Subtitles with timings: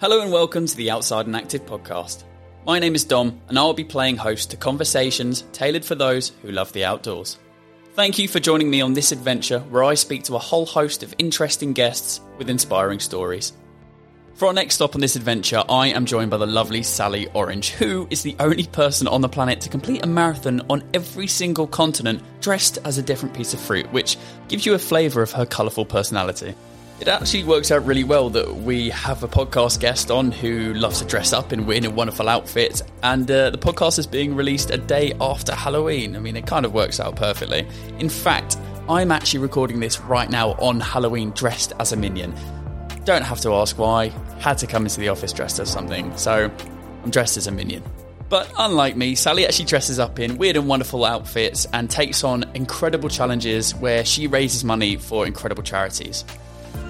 [0.00, 2.22] Hello and welcome to the Outside and Active podcast.
[2.64, 6.52] My name is Dom, and I'll be playing host to conversations tailored for those who
[6.52, 7.36] love the outdoors.
[7.94, 11.02] Thank you for joining me on this adventure where I speak to a whole host
[11.02, 13.54] of interesting guests with inspiring stories.
[14.34, 17.70] For our next stop on this adventure, I am joined by the lovely Sally Orange,
[17.70, 21.66] who is the only person on the planet to complete a marathon on every single
[21.66, 25.44] continent dressed as a different piece of fruit, which gives you a flavour of her
[25.44, 26.54] colourful personality.
[27.00, 30.98] It actually works out really well that we have a podcast guest on who loves
[30.98, 34.70] to dress up in weird and wonderful outfits, and uh, the podcast is being released
[34.70, 36.16] a day after Halloween.
[36.16, 37.68] I mean, it kind of works out perfectly.
[38.00, 38.56] In fact,
[38.88, 42.34] I'm actually recording this right now on Halloween dressed as a minion.
[43.04, 44.08] Don't have to ask why,
[44.40, 46.50] had to come into the office dressed as something, so
[47.04, 47.84] I'm dressed as a minion.
[48.28, 52.44] But unlike me, Sally actually dresses up in weird and wonderful outfits and takes on
[52.54, 56.24] incredible challenges where she raises money for incredible charities.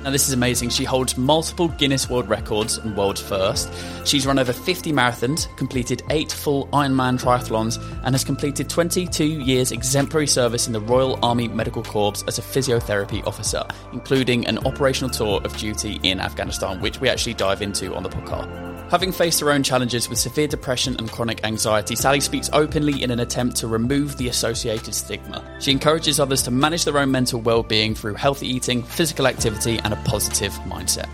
[0.08, 0.70] Now, this is amazing.
[0.70, 3.70] She holds multiple Guinness World Records and world first.
[4.06, 9.70] She's run over 50 marathons, completed eight full Ironman triathlons, and has completed 22 years
[9.70, 15.10] exemplary service in the Royal Army Medical Corps as a physiotherapy officer, including an operational
[15.10, 18.68] tour of duty in Afghanistan, which we actually dive into on the podcast.
[18.90, 23.10] Having faced her own challenges with severe depression and chronic anxiety, Sally speaks openly in
[23.10, 25.44] an attempt to remove the associated stigma.
[25.60, 29.78] She encourages others to manage their own mental well being through healthy eating, physical activity,
[29.84, 31.08] and a positive mindset.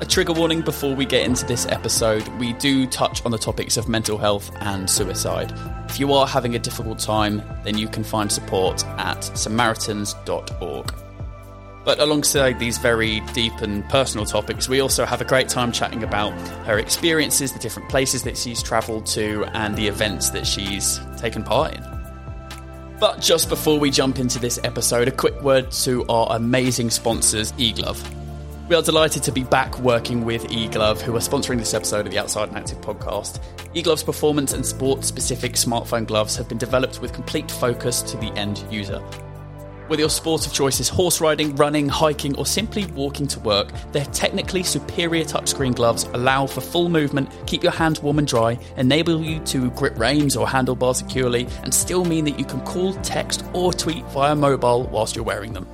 [0.00, 3.76] A trigger warning before we get into this episode we do touch on the topics
[3.76, 5.52] of mental health and suicide.
[5.88, 10.94] If you are having a difficult time, then you can find support at samaritans.org.
[11.84, 16.04] But alongside these very deep and personal topics, we also have a great time chatting
[16.04, 16.32] about
[16.66, 21.42] her experiences, the different places that she's travelled to, and the events that she's taken
[21.42, 21.97] part in.
[23.00, 27.52] But just before we jump into this episode, a quick word to our amazing sponsors,
[27.52, 28.04] eGlove.
[28.68, 32.12] We are delighted to be back working with eGlove, who are sponsoring this episode of
[32.12, 33.38] the Outside and Active podcast.
[33.72, 38.32] eGlove's performance and sport specific smartphone gloves have been developed with complete focus to the
[38.32, 39.00] end user.
[39.88, 43.72] Whether your sport of choice is horse riding, running, hiking, or simply walking to work,
[43.92, 48.58] their technically superior touchscreen gloves allow for full movement, keep your hands warm and dry,
[48.76, 52.92] enable you to grip reins or handlebars securely, and still mean that you can call,
[52.96, 55.66] text, or tweet via mobile whilst you're wearing them.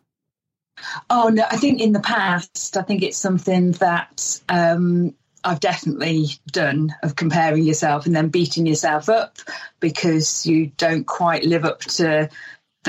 [1.11, 6.29] Oh, no, I think in the past, I think it's something that um, I've definitely
[6.51, 9.39] done of comparing yourself and then beating yourself up
[9.81, 12.31] because you don't quite live up to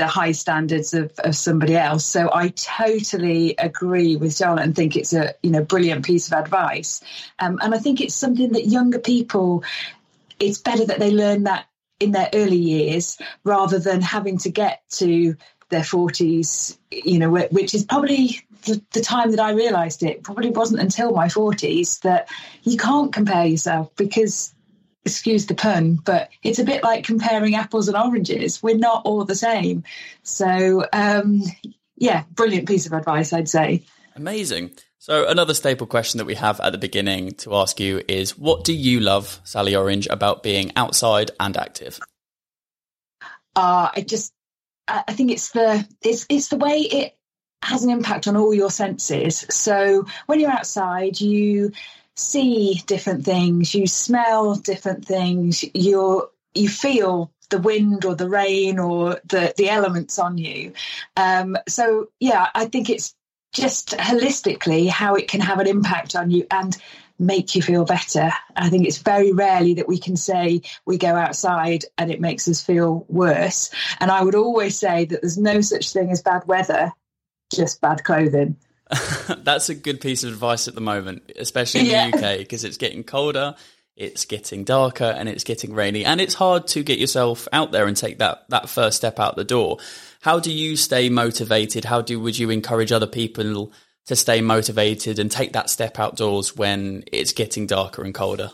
[0.00, 2.06] the high standards of, of somebody else.
[2.06, 6.38] So I totally agree with Charlotte and think it's a you know brilliant piece of
[6.38, 7.02] advice.
[7.38, 9.62] Um, and I think it's something that younger people,
[10.38, 11.66] it's better that they learn that
[12.00, 15.36] in their early years rather than having to get to
[15.68, 20.22] their 40s, you know, which is probably the, the, time that I realised it.
[20.22, 22.28] Probably wasn't until my 40s that
[22.62, 24.54] you can't compare yourself because
[25.04, 28.62] excuse the pun, but it's a bit like comparing apples and oranges.
[28.62, 29.84] We're not all the same.
[30.22, 31.42] So, um,
[31.96, 33.84] yeah, brilliant piece of advice, I'd say.
[34.14, 34.72] Amazing.
[34.98, 38.64] So, another staple question that we have at the beginning to ask you is what
[38.64, 41.98] do you love, Sally Orange, about being outside and active?
[43.56, 44.32] Uh, I just,
[44.86, 47.16] I think it's the, it's, it's the way it
[47.62, 49.46] has an impact on all your senses.
[49.50, 51.72] So when you're outside, you
[52.16, 58.78] see different things, you smell different things, you you feel the wind or the rain
[58.78, 60.72] or the the elements on you.
[61.16, 63.14] Um, so yeah, I think it's
[63.52, 66.76] just holistically how it can have an impact on you and
[67.18, 68.30] make you feel better.
[68.56, 72.48] I think it's very rarely that we can say we go outside and it makes
[72.48, 73.70] us feel worse.
[74.00, 76.92] And I would always say that there's no such thing as bad weather,
[77.52, 78.56] just bad clothing.
[79.38, 82.10] That's a good piece of advice at the moment, especially in yeah.
[82.10, 83.54] the UK, because it's getting colder,
[83.96, 87.86] it's getting darker, and it's getting rainy, and it's hard to get yourself out there
[87.86, 89.78] and take that that first step out the door.
[90.20, 91.84] How do you stay motivated?
[91.84, 93.72] How do would you encourage other people
[94.06, 98.50] to stay motivated and take that step outdoors when it's getting darker and colder?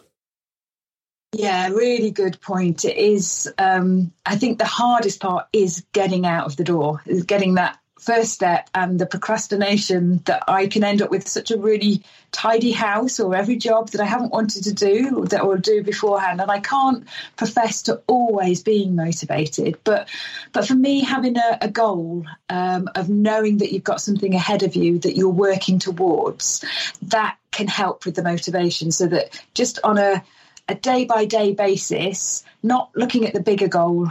[1.32, 2.85] Yeah, really good point.
[2.85, 3.53] It is.
[3.59, 7.79] Um, I think the hardest part is getting out of the door, is getting that
[7.98, 12.72] first step and the procrastination that I can end up with such a really tidy
[12.72, 16.40] house or every job that I haven't wanted to do that I'll do beforehand.
[16.40, 17.06] And I can't
[17.37, 19.78] profess to always being motivated.
[19.82, 20.08] But
[20.52, 24.62] but for me, having a, a goal um, of knowing that you've got something ahead
[24.62, 26.64] of you that you're working towards,
[27.02, 30.22] that can help with the motivation so that just on a
[30.69, 34.08] a day by day basis, not looking at the bigger goal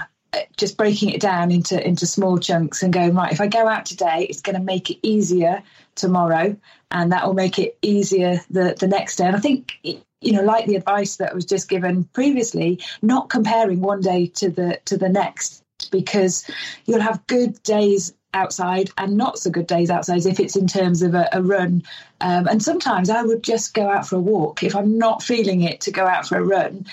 [0.57, 3.85] just breaking it down into into small chunks and going right if i go out
[3.85, 5.63] today it's going to make it easier
[5.95, 6.55] tomorrow
[6.91, 10.43] and that will make it easier the the next day and i think you know
[10.43, 14.97] like the advice that was just given previously not comparing one day to the to
[14.97, 16.49] the next because
[16.85, 21.01] you'll have good days outside and not so good days outside if it's in terms
[21.01, 21.81] of a, a run.
[22.21, 25.61] Um, and sometimes I would just go out for a walk if I'm not feeling
[25.61, 26.85] it to go out for a run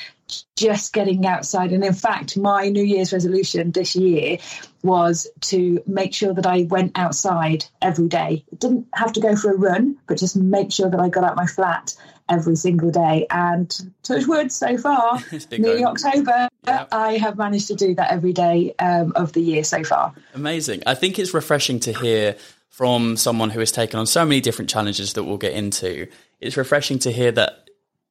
[0.56, 1.72] just getting outside.
[1.72, 4.38] And in fact, my New Year's resolution this year
[4.82, 8.44] was to make sure that I went outside every day.
[8.52, 11.24] It didn't have to go for a run, but just make sure that I got
[11.24, 11.94] out my flat
[12.28, 13.26] every single day.
[13.30, 13.70] And
[14.02, 15.20] touch wood, so far,
[15.50, 19.84] nearly October, I have managed to do that every day um, of the year so
[19.84, 20.14] far.
[20.34, 20.82] Amazing.
[20.86, 22.36] I think it's refreshing to hear
[22.68, 26.08] from someone who has taken on so many different challenges that we'll get into.
[26.40, 27.61] It's refreshing to hear that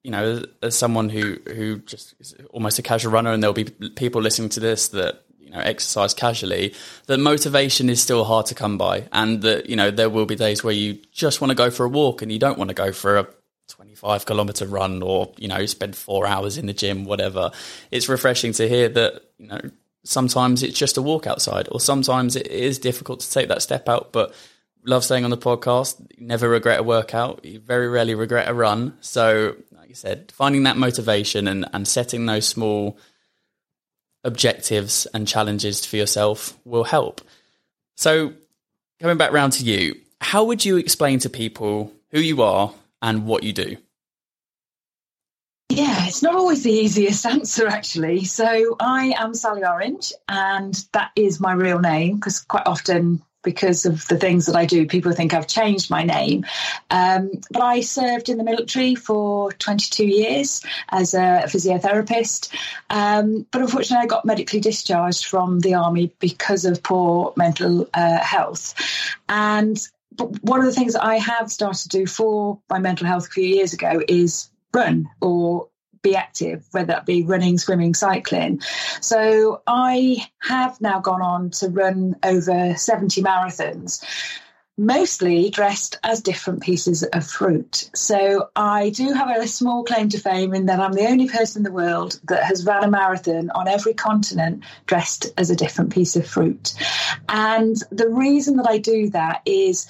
[0.03, 3.65] you know, as someone who who just is almost a casual runner, and there'll be
[3.65, 6.73] people listening to this that you know exercise casually,
[7.07, 10.35] that motivation is still hard to come by, and that you know there will be
[10.35, 12.73] days where you just want to go for a walk and you don't want to
[12.73, 13.27] go for a
[13.69, 17.51] 25 kilometer run or you know spend four hours in the gym, whatever.
[17.91, 19.61] It's refreshing to hear that you know
[20.03, 23.87] sometimes it's just a walk outside, or sometimes it is difficult to take that step
[23.87, 24.33] out, but
[24.85, 26.01] love staying on the podcast.
[26.19, 27.43] never regret a workout.
[27.45, 28.97] You very rarely regret a run.
[29.01, 29.55] So
[29.91, 32.97] you said, finding that motivation and, and setting those small
[34.23, 37.19] objectives and challenges for yourself will help.
[37.97, 38.31] So,
[39.01, 43.25] coming back round to you, how would you explain to people who you are and
[43.25, 43.75] what you do?
[45.67, 48.23] Yeah, it's not always the easiest answer, actually.
[48.23, 53.85] So, I am Sally Orange, and that is my real name because quite often because
[53.85, 54.85] of the things that I do.
[54.85, 56.45] People think I've changed my name.
[56.89, 62.53] Um, but I served in the military for 22 years as a physiotherapist.
[62.89, 68.19] Um, but unfortunately, I got medically discharged from the army because of poor mental uh,
[68.19, 68.75] health.
[69.27, 69.79] And
[70.13, 73.27] but one of the things that I have started to do for my mental health
[73.27, 75.67] a few years ago is run or
[76.01, 78.61] be active, whether that be running, swimming, cycling.
[79.01, 84.03] So I have now gone on to run over 70 marathons
[84.77, 87.89] mostly dressed as different pieces of fruit.
[87.93, 91.59] So I do have a small claim to fame in that I'm the only person
[91.59, 95.93] in the world that has run a marathon on every continent dressed as a different
[95.93, 96.73] piece of fruit.
[97.29, 99.87] And the reason that I do that is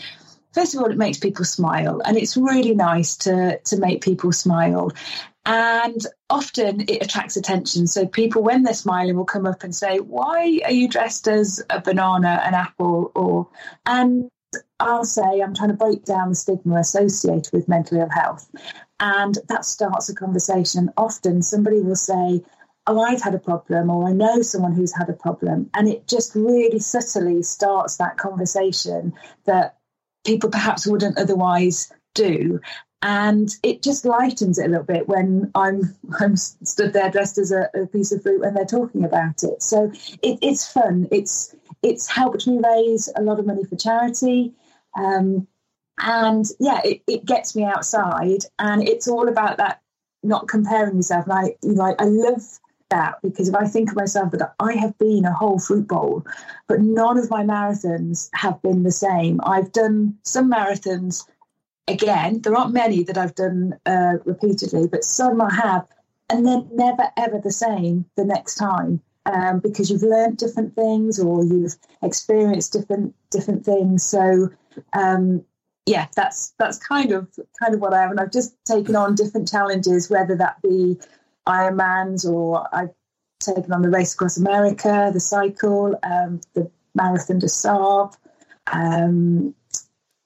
[0.52, 4.34] first of all it makes people smile and it's really nice to to make people
[4.34, 4.92] smile
[5.46, 7.88] and often it attracts attention.
[7.88, 11.64] So people, when they're smiling, will come up and say, "Why are you dressed as
[11.70, 13.48] a banana, an apple?" Or
[13.86, 14.30] and
[14.80, 18.50] I'll say, "I'm trying to break down the stigma associated with mental ill health,"
[19.00, 20.92] and that starts a conversation.
[20.98, 22.44] Often somebody will say.
[22.88, 25.70] Oh, I've had a problem, or I know someone who's had a problem.
[25.76, 29.14] And it just really subtly starts that conversation
[29.46, 29.78] that
[30.26, 32.60] people perhaps wouldn't otherwise do
[33.04, 37.52] and it just lightens it a little bit when I'm I'm stood there dressed as
[37.52, 39.64] a, a piece of fruit and they're talking about it.
[39.64, 39.92] So
[40.22, 41.08] it, it's fun.
[41.12, 44.54] It's it's helped me raise a lot of money for charity,
[44.96, 45.48] um,
[46.00, 49.82] and yeah, it, it gets me outside, and it's all about that
[50.24, 51.26] not comparing yourself.
[51.28, 52.44] And I I, I love
[52.92, 56.24] that because if I think of myself that I have been a whole fruit bowl,
[56.68, 59.40] but none of my marathons have been the same.
[59.44, 61.26] I've done some marathons
[61.92, 65.88] again, there aren't many that I've done uh, repeatedly, but some I have,
[66.30, 71.20] and they're never ever the same the next time um, because you've learned different things
[71.20, 74.04] or you've experienced different different things.
[74.04, 74.50] So
[74.94, 75.44] um,
[75.86, 77.30] yeah, that's that's kind of
[77.62, 80.98] kind of what I have, and I've just taken on different challenges, whether that be
[81.48, 82.94] Ironmans or I've
[83.40, 88.16] taken on the race across America, the cycle, um, the Marathon des Sables.
[88.72, 89.56] Um,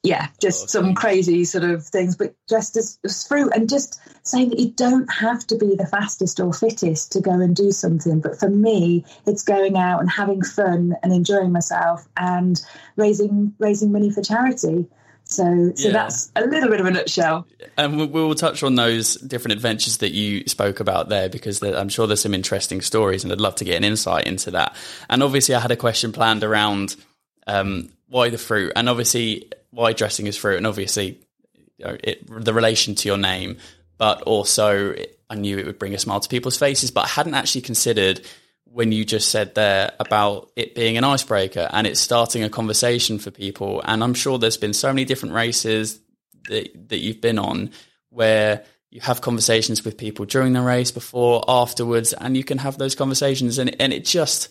[0.05, 4.49] yeah, just some crazy sort of things, but just as, as, fruit and just saying
[4.49, 8.19] that you don't have to be the fastest or fittest to go and do something.
[8.21, 12.61] But for me, it's going out and having fun and enjoying myself and
[12.95, 14.85] raising raising money for charity.
[15.27, 15.93] So, so yeah.
[15.93, 17.47] that's a little bit of a nutshell.
[17.77, 21.89] And we will touch on those different adventures that you spoke about there because I'm
[21.89, 24.75] sure there's some interesting stories, and I'd love to get an insight into that.
[25.09, 26.95] And obviously, I had a question planned around
[27.47, 31.19] um, why the fruit, and obviously why dressing is fruit, and obviously
[31.77, 33.57] you know, it, the relation to your name,
[33.97, 37.07] but also it, I knew it would bring a smile to people's faces, but I
[37.09, 38.21] hadn't actually considered
[38.63, 43.19] when you just said there about it being an icebreaker and it's starting a conversation
[43.19, 43.81] for people.
[43.85, 45.99] And I'm sure there's been so many different races
[46.49, 47.71] that, that you've been on
[48.09, 52.77] where you have conversations with people during the race, before, afterwards, and you can have
[52.77, 53.57] those conversations.
[53.57, 54.49] And, and it just,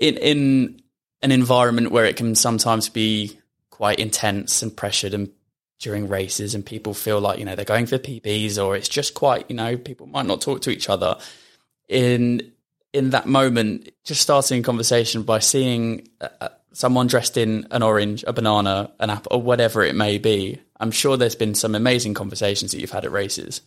[0.00, 0.82] in, in
[1.22, 3.38] an environment where it can sometimes be
[3.76, 5.30] quite intense and pressured and
[5.78, 9.12] during races and people feel like, you know, they're going for PBs or it's just
[9.12, 11.18] quite, you know, people might not talk to each other.
[11.86, 12.52] In
[12.94, 18.24] in that moment, just starting a conversation by seeing uh, someone dressed in an orange,
[18.26, 20.58] a banana, an apple, or whatever it may be.
[20.80, 23.60] I'm sure there's been some amazing conversations that you've had at races.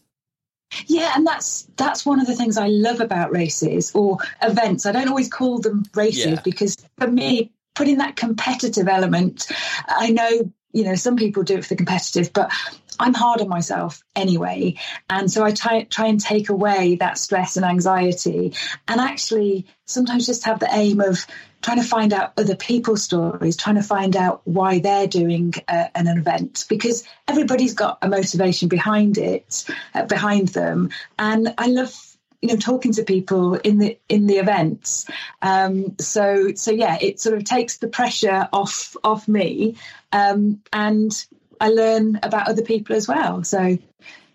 [0.87, 4.87] Yeah, and that's that's one of the things I love about races or events.
[4.87, 6.41] I don't always call them races yeah.
[6.43, 9.49] because for me, putting that competitive element,
[9.87, 12.51] I know you know some people do it for the competitive, but
[12.99, 14.75] I'm hard on myself anyway,
[15.09, 18.53] and so I try try and take away that stress and anxiety,
[18.85, 21.25] and actually sometimes just have the aim of
[21.61, 25.87] trying to find out other people's stories, trying to find out why they're doing uh,
[25.95, 30.89] an event because everybody's got a motivation behind it, uh, behind them.
[31.17, 31.93] And I love
[32.41, 35.05] you know talking to people in the in the events.
[35.41, 39.75] Um, so so yeah it sort of takes the pressure off off me.
[40.11, 41.25] Um, and
[41.61, 43.43] i learn about other people as well.
[43.43, 43.77] So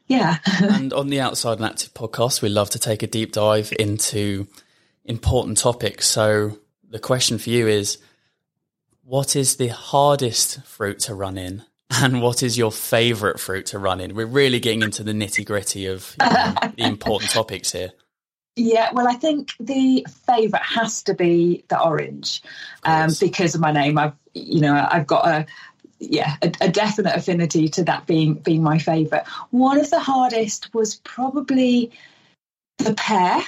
[0.07, 0.39] yeah.
[0.61, 4.47] And on the outside and active podcast we love to take a deep dive into
[5.05, 6.07] important topics.
[6.07, 6.59] So
[6.89, 7.99] the question for you is
[9.03, 13.79] what is the hardest fruit to run in and what is your favorite fruit to
[13.79, 14.14] run in?
[14.14, 17.93] We're really getting into the nitty gritty of you know, the important topics here.
[18.57, 22.43] Yeah, well, I think the favourite has to be the orange,
[22.85, 23.99] um, because of my name.
[23.99, 25.47] I've, you know, I've got a,
[25.99, 29.26] yeah, a, a definite affinity to that being being my favourite.
[29.50, 31.91] One of the hardest was probably
[32.79, 33.43] the pear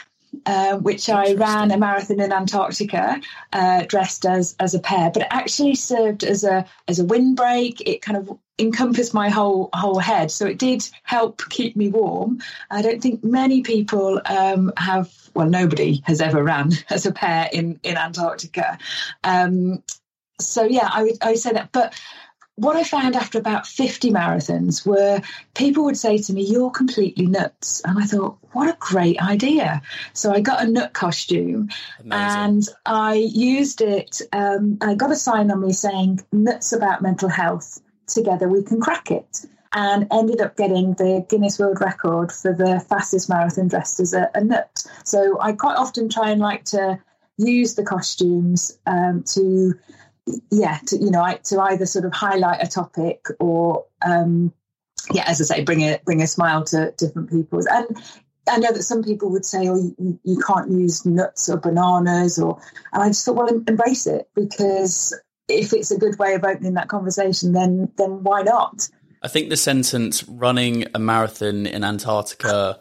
[0.44, 3.20] uh, which I ran a marathon in Antarctica,
[3.52, 5.10] uh, dressed as as a pear.
[5.10, 7.80] but it actually served as a as a windbreak.
[7.86, 12.40] It kind of encompassed my whole whole head, so it did help keep me warm.
[12.70, 15.12] I don't think many people um, have.
[15.34, 18.78] Well, nobody has ever ran as a pear in in Antarctica.
[19.24, 19.82] Um,
[20.40, 21.94] so yeah, I would I would say that, but
[22.56, 25.20] what I found after about 50 marathons were
[25.54, 27.82] people would say to me, You're completely nuts.
[27.84, 29.82] And I thought, What a great idea.
[30.14, 31.68] So I got a nut costume
[32.00, 32.12] Amazing.
[32.12, 34.22] and I used it.
[34.32, 37.80] Um, I got a sign on me saying, Nuts about mental health.
[38.06, 39.44] Together we can crack it.
[39.72, 44.30] And ended up getting the Guinness World Record for the fastest marathon dressed as a,
[44.34, 44.86] a nut.
[45.04, 46.98] So I quite often try and like to
[47.36, 49.74] use the costumes um, to
[50.50, 54.52] yeah, to, you know, to either sort of highlight a topic or, um,
[55.12, 57.60] yeah, as I say, bring a bring a smile to different people.
[57.70, 57.96] And
[58.48, 62.38] I know that some people would say, "Oh, you, you can't use nuts or bananas,"
[62.38, 62.60] or,
[62.92, 65.18] and I just thought, well, embrace it because
[65.48, 68.88] if it's a good way of opening that conversation, then then why not?
[69.22, 72.80] I think the sentence "running a marathon in Antarctica."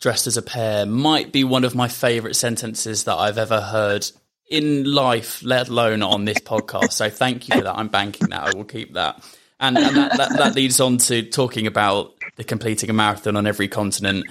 [0.00, 4.10] dressed as a pear might be one of my favorite sentences that I've ever heard
[4.50, 6.92] in life, let alone on this podcast.
[6.92, 7.78] So thank you for that.
[7.78, 8.48] I'm banking that.
[8.48, 9.24] I will keep that.
[9.60, 13.46] And, and that, that, that leads on to talking about the completing a marathon on
[13.46, 14.26] every continent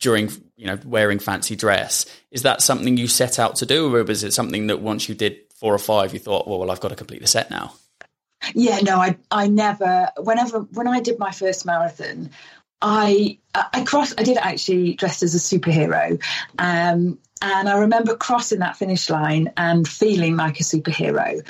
[0.00, 2.06] during, you know, wearing fancy dress.
[2.30, 5.14] Is that something you set out to do, or was it something that once you
[5.14, 7.74] did four or five, you thought, well, well, I've got to complete the set now?
[8.54, 10.10] Yeah, no, I I never.
[10.16, 12.30] Whenever when I did my first marathon,
[12.82, 14.18] I I crossed.
[14.18, 16.22] I did actually dressed as a superhero,
[16.58, 21.40] um, and I remember crossing that finish line and feeling like a superhero.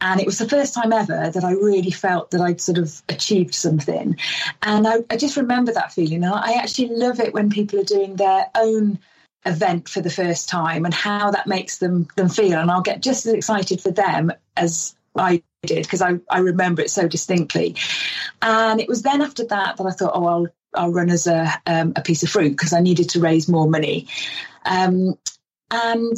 [0.00, 3.02] And it was the first time ever that I really felt that I'd sort of
[3.08, 4.18] achieved something.
[4.62, 6.22] And I, I just remember that feeling.
[6.22, 8.98] And I actually love it when people are doing their own
[9.46, 12.58] event for the first time and how that makes them them feel.
[12.58, 16.82] And I'll get just as excited for them as I did because I, I remember
[16.82, 17.76] it so distinctly.
[18.42, 21.52] And it was then after that that I thought, oh, I'll I'll run as a
[21.66, 24.06] um, a piece of fruit because I needed to raise more money.
[24.64, 25.18] Um,
[25.70, 26.16] and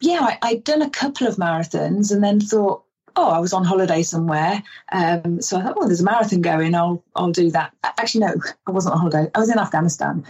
[0.00, 2.84] yeah, I, I'd done a couple of marathons and then thought,
[3.16, 4.62] oh, I was on holiday somewhere.
[4.90, 6.74] Um, so I thought, well, there's a marathon going.
[6.74, 7.72] I'll I'll do that.
[7.84, 8.34] Actually, no,
[8.66, 9.30] I wasn't on holiday.
[9.34, 10.24] I was in Afghanistan.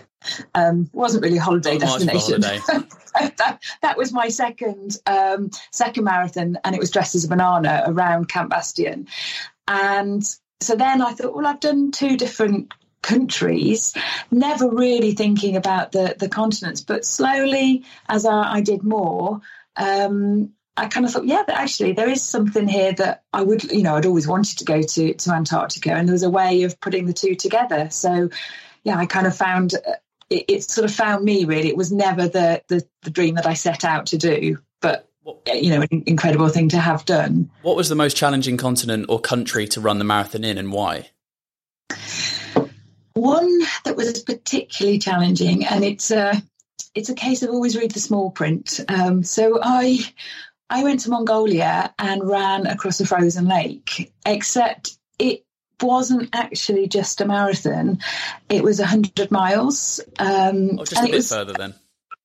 [0.54, 2.42] Um, wasn't really a holiday Not destination.
[2.42, 2.86] Holiday.
[3.38, 7.84] that, that, was my second um, second marathon, and it was dressed as a banana
[7.86, 9.08] around Camp Bastion.
[9.66, 10.22] And
[10.60, 13.94] so then I thought, well, I've done two different countries,
[14.30, 16.80] never really thinking about the the continents.
[16.80, 19.40] But slowly, as I, I did more,
[19.76, 23.64] um, I kind of thought, yeah, but actually there is something here that I would,
[23.64, 26.62] you know, I'd always wanted to go to to Antarctica, and there was a way
[26.62, 27.88] of putting the two together.
[27.90, 28.30] So,
[28.84, 29.92] yeah, I kind of found uh,
[30.30, 31.44] it, it sort of found me.
[31.44, 35.08] Really, it was never the, the the dream that I set out to do, but
[35.46, 37.50] you know, an incredible thing to have done.
[37.62, 41.10] What was the most challenging continent or country to run the marathon in, and why?
[43.14, 46.42] One that was particularly challenging, and it's a
[46.94, 48.80] it's a case of always read the small print.
[48.88, 49.98] Um, so I
[50.70, 55.44] I went to Mongolia and ran across a frozen lake, except it
[55.80, 57.98] wasn't actually just a marathon;
[58.48, 60.00] it was hundred miles.
[60.18, 61.74] Um, oh, just a bit was, further then.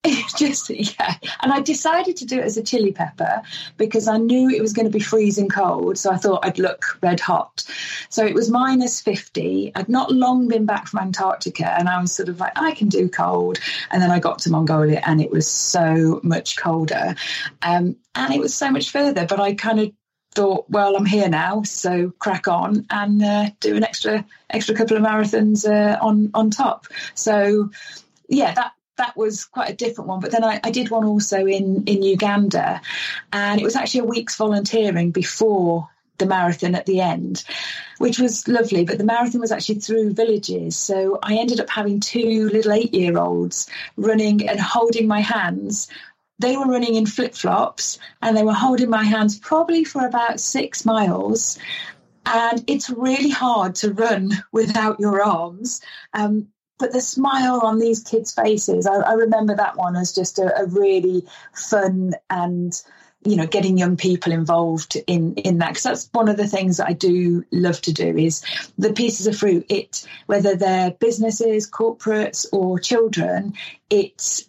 [0.36, 1.14] just yeah.
[1.40, 3.42] And i decided to do it as a chili pepper
[3.76, 6.98] because i knew it was going to be freezing cold so i thought i'd look
[7.02, 7.64] red hot.
[8.10, 12.12] So it was minus 50 i'd not long been back from antarctica and i was
[12.12, 13.58] sort of like i can do cold.
[13.90, 17.14] And then i got to mongolia and it was so much colder.
[17.62, 19.92] Um, and it was so much further but i kind of
[20.34, 24.96] thought well i'm here now so crack on and uh, do an extra extra couple
[24.96, 26.86] of marathons uh, on on top.
[27.14, 27.70] So
[28.28, 30.20] yeah that that was quite a different one.
[30.20, 32.80] But then I, I, did one also in in Uganda,
[33.32, 37.44] and it was actually a week's volunteering before the marathon at the end,
[37.98, 38.84] which was lovely.
[38.84, 42.94] But the marathon was actually through villages, so I ended up having two little eight
[42.94, 45.88] year olds running and holding my hands.
[46.40, 50.38] They were running in flip flops and they were holding my hands probably for about
[50.38, 51.58] six miles.
[52.26, 55.80] And it's really hard to run without your arms.
[56.12, 56.48] Um,
[56.78, 60.60] but the smile on these kids' faces, I, I remember that one as just a,
[60.60, 62.72] a, really fun and
[63.24, 66.76] you know getting young people involved in in that because that's one of the things
[66.76, 68.44] that I do love to do is
[68.78, 69.66] the pieces of fruit.
[69.68, 73.54] It whether they're businesses, corporates, or children,
[73.90, 74.47] it's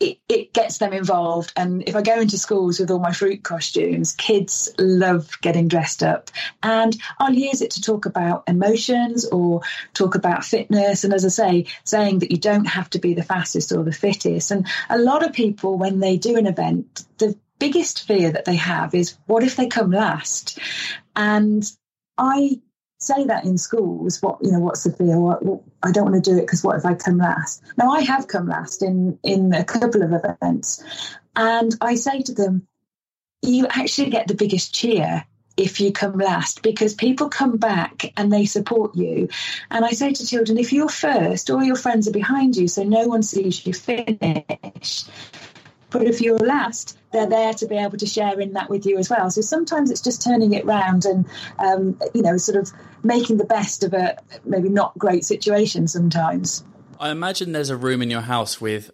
[0.00, 1.52] it, it gets them involved.
[1.56, 6.02] And if I go into schools with all my fruit costumes, kids love getting dressed
[6.02, 6.30] up.
[6.62, 11.04] And I'll use it to talk about emotions or talk about fitness.
[11.04, 13.92] And as I say, saying that you don't have to be the fastest or the
[13.92, 14.50] fittest.
[14.50, 18.56] And a lot of people, when they do an event, the biggest fear that they
[18.56, 20.58] have is what if they come last?
[21.14, 21.64] And
[22.18, 22.60] I
[23.04, 24.20] say that in schools.
[24.22, 25.18] What you know, what's the fear?
[25.18, 27.62] What, what, I don't want to do it because what if I come last?
[27.76, 30.82] Now I have come last in in a couple of events,
[31.36, 32.66] and I say to them,
[33.42, 35.24] you actually get the biggest cheer
[35.56, 39.28] if you come last because people come back and they support you.
[39.70, 42.82] And I say to children, if you're first, all your friends are behind you, so
[42.82, 45.04] no one sees you finish.
[45.94, 48.98] But if you're last, they're there to be able to share in that with you
[48.98, 49.30] as well.
[49.30, 51.24] So sometimes it's just turning it round and,
[51.60, 52.72] um, you know, sort of
[53.04, 56.64] making the best of a maybe not great situation sometimes.
[56.98, 58.90] I imagine there's a room in your house with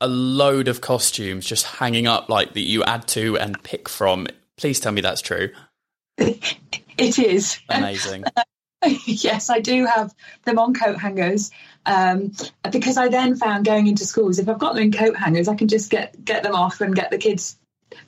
[0.00, 4.26] a load of costumes just hanging up like that you add to and pick from.
[4.56, 5.50] Please tell me that's true.
[6.16, 7.60] it is.
[7.68, 8.24] Amazing.
[9.06, 10.14] yes, I do have
[10.44, 11.50] them on coat hangers
[11.86, 12.32] um,
[12.70, 15.54] because I then found going into schools if I've got them in coat hangers, I
[15.54, 17.58] can just get get them off and get the kids.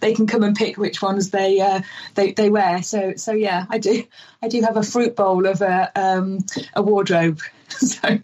[0.01, 1.83] They can come and pick which ones they uh,
[2.15, 2.83] they they wear.
[2.83, 4.05] So so yeah, I do
[4.43, 7.41] I do have a fruit bowl of a um, a wardrobe.
[7.69, 8.19] so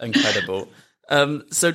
[0.00, 0.68] incredible.
[1.08, 1.72] Um, so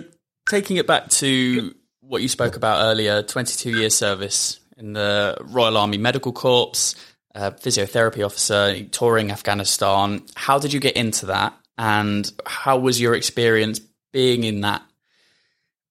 [0.47, 5.77] taking it back to what you spoke about earlier, 22 year service in the Royal
[5.77, 6.95] Army Medical Corps
[7.35, 10.23] uh, physiotherapy officer, touring Afghanistan.
[10.35, 11.53] How did you get into that?
[11.77, 13.79] And how was your experience
[14.11, 14.81] being in that,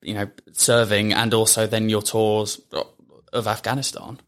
[0.02, 2.60] you know, serving and also then your tours
[3.32, 4.20] of Afghanistan?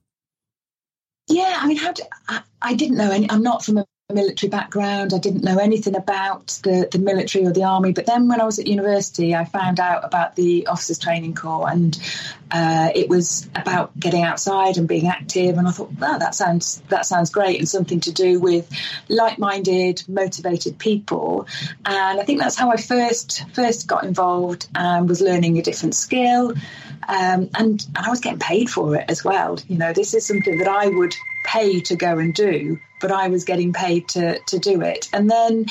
[1.29, 1.93] Yeah, I mean, how
[2.29, 5.13] I, I, didn't know any, I'm not from a military background.
[5.15, 7.93] I didn't know anything about the, the military or the army.
[7.93, 11.69] But then when I was at university, I found out about the Officers Training Corps,
[11.69, 11.99] and
[12.51, 15.59] uh, it was about getting outside and being active.
[15.59, 18.69] And I thought, wow, that sounds that sounds great, and something to do with
[19.09, 21.47] like-minded, motivated people.
[21.85, 25.95] And I think that's how I first first got involved and was learning a different
[25.95, 26.55] skill.
[27.09, 29.59] Um, and, and I was getting paid for it as well.
[29.69, 31.15] You know, this is something that I would
[31.51, 35.09] pay to go and do, but I was getting paid to to do it.
[35.13, 35.67] And then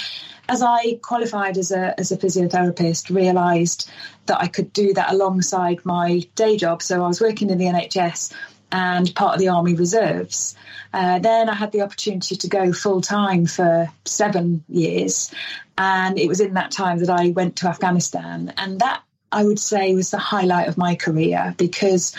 [0.50, 3.90] as I qualified as a as a physiotherapist, realised
[4.26, 6.82] that I could do that alongside my day job.
[6.82, 8.34] So I was working in the NHS
[8.72, 10.56] and part of the Army Reserves.
[10.94, 15.34] Uh, then I had the opportunity to go full time for seven years,
[15.78, 19.60] and it was in that time that I went to Afghanistan, and that I would
[19.60, 22.16] say was the highlight of my career because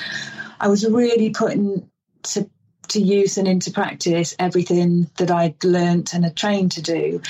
[0.61, 1.91] I was really putting
[2.23, 2.49] to
[2.91, 7.23] to use and into practice everything that I'd learnt and had trained to do.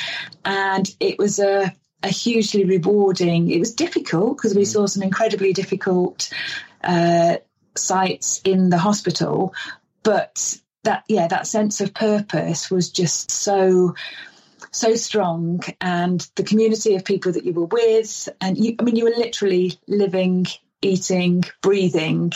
[0.44, 4.73] And it was a, a hugely rewarding, it was difficult because we mm.
[4.73, 6.31] saw some incredibly difficult
[6.83, 7.37] uh,
[7.77, 9.55] sights in the hospital,
[10.03, 13.94] but that, yeah, that sense of purpose was just so
[14.73, 18.94] so strong and the community of people that you were with and you i mean
[18.94, 20.46] you were literally living
[20.81, 22.33] eating breathing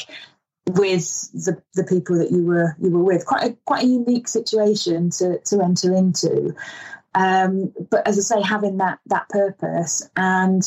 [0.67, 3.27] with the, the people that you were you were with.
[3.27, 6.55] Quite a quite a unique situation to to enter into.
[7.15, 10.63] Um, but as I say, having that that purpose, and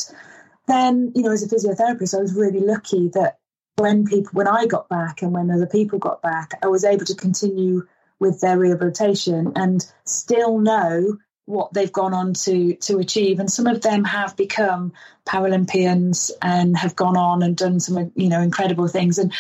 [0.68, 3.40] then you know, as a physiotherapist, I was really lucky that
[3.78, 7.06] when people when I got back and when other people got back, I was able
[7.06, 7.88] to continue
[8.20, 13.68] with their rehabilitation and still know what they've gone on to to achieve and some
[13.68, 14.92] of them have become
[15.26, 19.32] paralympians and have gone on and done some you know incredible things and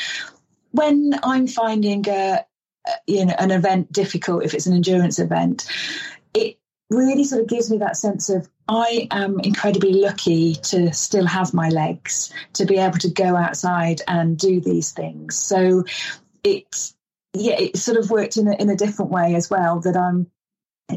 [0.78, 2.46] when I'm finding a,
[3.06, 5.68] you know an event difficult, if it's an endurance event,
[6.34, 6.58] it
[6.90, 11.54] really sort of gives me that sense of I am incredibly lucky to still have
[11.54, 15.38] my legs to be able to go outside and do these things.
[15.38, 15.86] So
[16.44, 16.94] it
[17.34, 19.80] yeah, it sort of worked in a, in a different way as well.
[19.82, 20.30] That I'm,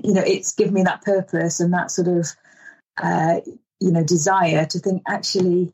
[0.02, 2.28] you know, it's given me that purpose and that sort of,
[2.96, 3.40] uh,
[3.80, 5.72] you know, desire to think actually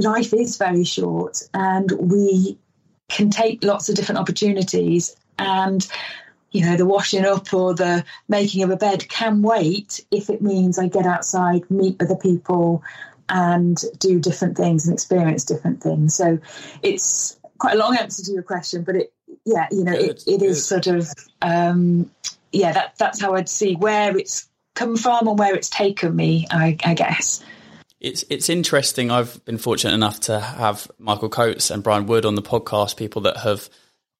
[0.00, 2.58] life is very short and we
[3.12, 5.86] can take lots of different opportunities and
[6.50, 10.42] you know the washing up or the making of a bed can wait if it
[10.42, 12.82] means i get outside meet other people
[13.32, 16.14] and do different things and experience different things.
[16.14, 16.38] So
[16.82, 19.12] it's quite a long answer to your question but it
[19.44, 20.66] yeah you know good, it, it is.
[20.66, 21.08] sort of
[21.42, 22.10] um
[22.50, 26.44] yeah that that's how i'd see where it's come from and where it's taken me
[26.50, 27.44] i, I guess
[28.02, 29.12] it's it's interesting.
[29.12, 33.22] I've been fortunate enough to have Michael Coates and Brian Wood on the podcast, people
[33.22, 33.70] that have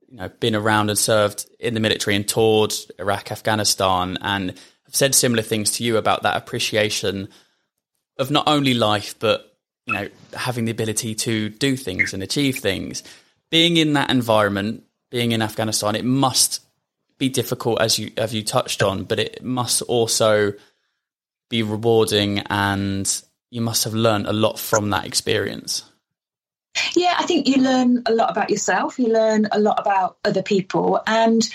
[0.08, 4.94] you know been around and served in the military and toured Iraq, Afghanistan, and have
[4.94, 7.28] said similar things to you about that appreciation
[8.18, 12.58] of not only life but you know having the ability to do things and achieve
[12.60, 13.02] things.
[13.50, 16.60] Being in that environment, being in Afghanistan, it must
[17.18, 20.52] be difficult as you as you touched on, but it must also
[21.50, 25.84] be rewarding and you must have learned a lot from that experience.
[26.96, 28.98] Yeah, I think you learn a lot about yourself.
[28.98, 31.46] You learn a lot about other people, and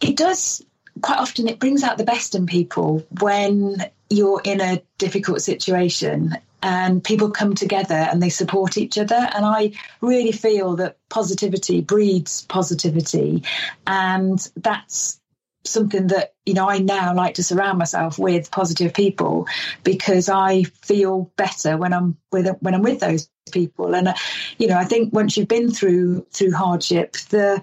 [0.00, 0.60] it does
[1.02, 1.46] quite often.
[1.46, 3.76] It brings out the best in people when
[4.08, 9.14] you're in a difficult situation and people come together and they support each other.
[9.14, 13.44] And I really feel that positivity breeds positivity,
[13.86, 15.19] and that's
[15.64, 19.46] something that you know I now like to surround myself with positive people
[19.84, 23.94] because I feel better when I'm with when I'm with those people.
[23.94, 24.14] And uh,
[24.58, 27.62] you know I think once you've been through through hardship the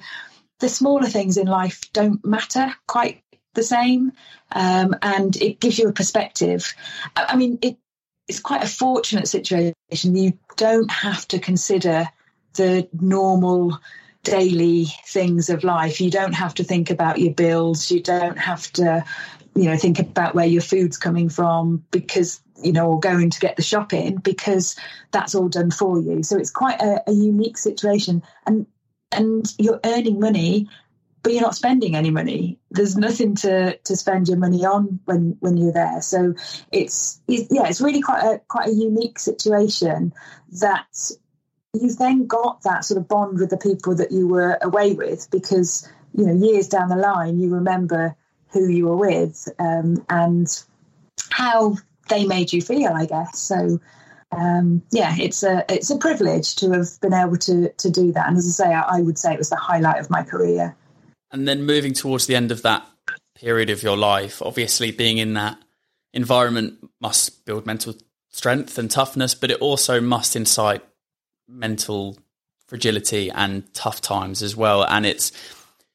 [0.60, 4.12] the smaller things in life don't matter quite the same.
[4.52, 6.74] Um, and it gives you a perspective.
[7.16, 7.78] I, I mean it
[8.28, 9.74] it's quite a fortunate situation.
[10.04, 12.08] You don't have to consider
[12.54, 13.80] the normal
[14.24, 16.02] daily things of life.
[16.02, 17.92] You don't have to think about your bills.
[17.92, 19.06] You don't have to,
[19.56, 23.40] you know, think about where your food's coming from because, you know, or going to
[23.40, 24.76] get the shopping because
[25.12, 26.24] that's all done for you.
[26.24, 28.24] So it's quite a, a unique situation.
[28.46, 28.68] And
[29.12, 30.68] and you're earning money
[31.28, 32.58] but you're not spending any money.
[32.72, 36.02] There's nothing to, to spend your money on when, when you're there.
[36.02, 36.36] So
[36.72, 40.14] it's, it's yeah, it's really quite a quite a unique situation
[40.62, 40.88] that
[41.82, 45.30] you've then got that sort of bond with the people that you were away with
[45.32, 48.16] because you know years down the line you remember
[48.52, 50.64] who you were with um, and
[51.30, 51.76] how
[52.10, 53.80] they made you feel i guess so
[54.32, 58.28] um, yeah it's a it's a privilege to have been able to to do that
[58.28, 60.76] and as i say I, I would say it was the highlight of my career
[61.32, 62.88] and then moving towards the end of that
[63.36, 64.42] period of your life.
[64.42, 65.58] Obviously, being in that
[66.14, 67.96] environment must build mental
[68.30, 70.84] strength and toughness, but it also must incite
[71.48, 72.18] mental
[72.68, 74.84] fragility and tough times as well.
[74.84, 75.32] And it's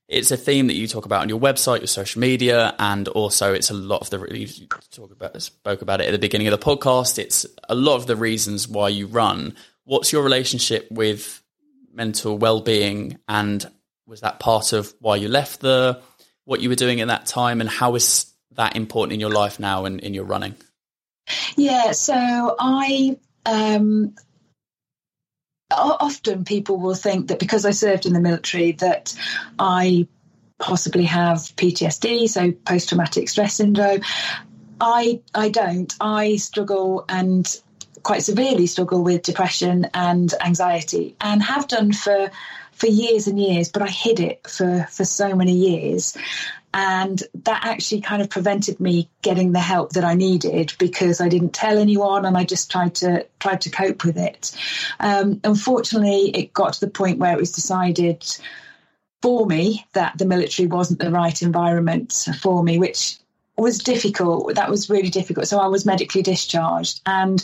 [0.09, 3.55] it's a theme that you talk about on your website, your social media, and also
[3.55, 6.59] it's a lot of the you talk about spoke about it at the beginning of
[6.59, 7.19] the podcast.
[7.19, 9.57] It's a lot of the reasons why you run.
[9.85, 11.43] What's your relationship with
[11.93, 13.65] mental well-being, and
[14.07, 16.01] was that part of why you left the
[16.45, 19.59] what you were doing at that time, and how is that important in your life
[19.59, 20.55] now and in your running?
[21.57, 24.15] Yeah, so I um,
[25.77, 29.15] often people will think that because I served in the military that
[29.59, 30.07] I
[30.59, 34.01] possibly have PTSD, so post traumatic stress syndrome.
[34.81, 35.93] I I don't.
[36.01, 37.47] I struggle and
[38.03, 42.31] quite severely struggle with depression and anxiety and have done for
[42.73, 46.17] for years and years, but I hid it for for so many years
[46.75, 51.29] and that actually kind of prevented me getting the help that I needed because I
[51.29, 54.57] didn't tell anyone and I just tried to tried to cope with it.
[54.99, 58.25] Um, unfortunately, it got to the point where it was decided
[59.21, 63.19] for me that the military wasn't the right environment for me, which
[63.57, 64.55] was difficult.
[64.55, 65.47] That was really difficult.
[65.49, 67.43] So I was medically discharged and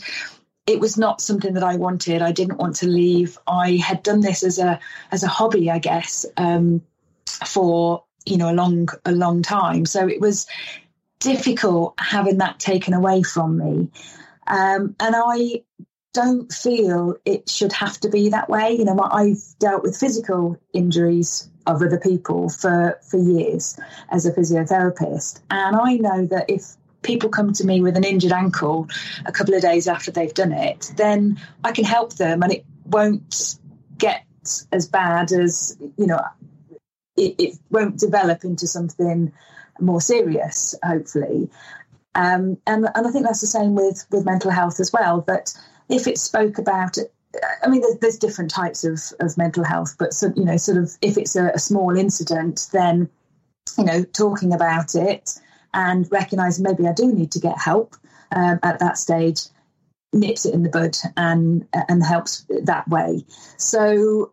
[0.66, 2.20] it was not something that I wanted.
[2.20, 3.38] I didn't want to leave.
[3.46, 6.82] I had done this as a as a hobby, I guess, um,
[7.46, 9.86] for you know a long a long time.
[9.86, 10.46] So it was
[11.20, 13.90] difficult having that taken away from me.
[14.46, 15.62] Um, and i
[16.14, 18.72] don't feel it should have to be that way.
[18.72, 23.78] You know i've dealt with physical injuries of other people for for years
[24.10, 25.40] as a physiotherapist.
[25.50, 28.88] And i know that if people come to me with an injured ankle
[29.24, 32.64] a couple of days after they've done it then i can help them and it
[32.86, 33.56] won't
[33.98, 34.24] get
[34.72, 36.20] as bad as you know
[37.18, 39.32] it, it won't develop into something
[39.80, 41.50] more serious, hopefully.
[42.14, 45.20] Um, and, and I think that's the same with, with mental health as well.
[45.22, 45.52] that
[45.88, 46.96] if it's spoke about
[47.62, 50.78] I mean, there's, there's different types of, of mental health, but so, you know, sort
[50.78, 53.08] of if it's a, a small incident, then
[53.76, 55.38] you know, talking about it
[55.74, 57.96] and recognizing maybe I do need to get help
[58.34, 59.40] um, at that stage
[60.12, 63.24] nips it in the bud and and helps that way.
[63.58, 64.32] So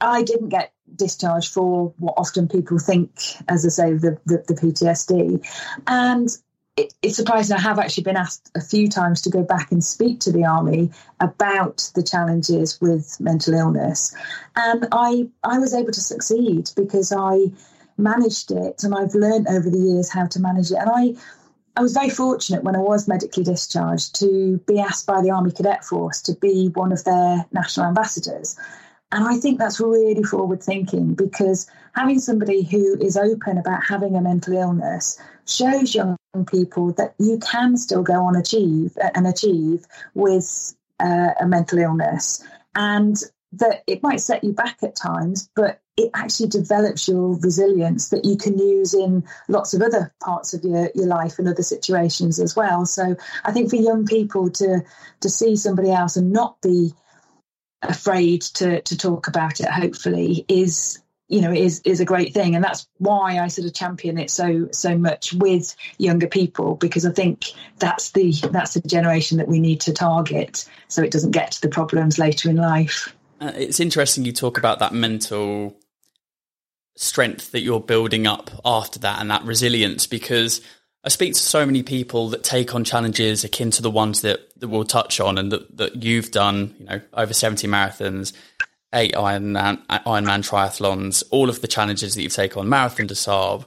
[0.00, 3.10] I didn't get discharged for what often people think,
[3.48, 5.46] as I say, the, the, the PTSD.
[5.86, 6.28] And
[6.76, 7.56] it, it's surprising.
[7.56, 10.44] I have actually been asked a few times to go back and speak to the
[10.44, 14.14] army about the challenges with mental illness,
[14.56, 17.52] and I I was able to succeed because I
[17.98, 20.78] managed it, and I've learned over the years how to manage it.
[20.78, 21.14] And I
[21.76, 25.52] I was very fortunate when I was medically discharged to be asked by the Army
[25.52, 28.58] Cadet Force to be one of their national ambassadors.
[29.12, 34.16] And I think that's really forward thinking because having somebody who is open about having
[34.16, 36.16] a mental illness shows young
[36.50, 42.42] people that you can still go on achieve and achieve with uh, a mental illness
[42.74, 43.18] and
[43.52, 48.24] that it might set you back at times, but it actually develops your resilience that
[48.24, 52.40] you can use in lots of other parts of your, your life and other situations
[52.40, 52.86] as well.
[52.86, 54.80] So I think for young people to
[55.20, 56.94] to see somebody else and not be
[57.82, 62.54] afraid to to talk about it hopefully is you know is is a great thing.
[62.54, 67.06] And that's why I sort of champion it so so much with younger people because
[67.06, 71.30] I think that's the that's the generation that we need to target so it doesn't
[71.30, 73.14] get to the problems later in life.
[73.40, 75.76] Uh, it's interesting you talk about that mental
[76.94, 80.60] strength that you're building up after that and that resilience because
[81.04, 84.40] I speak to so many people that take on challenges akin to the ones that,
[84.60, 88.32] that we'll touch on and that, that you've done, you know, over 70 marathons,
[88.94, 93.64] eight Ironman, Ironman triathlons, all of the challenges that you take on, Marathon des Sables.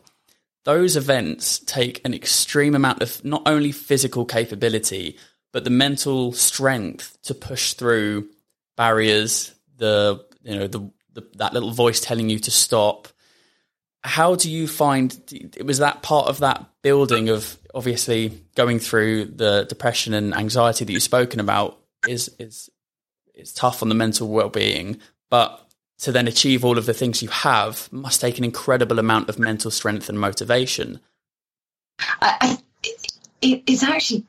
[0.63, 5.17] Those events take an extreme amount of not only physical capability,
[5.51, 8.29] but the mental strength to push through
[8.77, 13.09] barriers, the, you know, the, the that little voice telling you to stop,
[14.05, 19.25] how do you find it was that part of that building of obviously going through
[19.25, 22.69] the depression and anxiety that you've spoken about is is
[23.33, 24.99] is tough on the mental well-being
[25.31, 29.27] but to then achieve all of the things you have must take an incredible amount
[29.27, 30.99] of mental strength and motivation.
[32.21, 32.59] I,
[33.41, 34.25] it, it's actually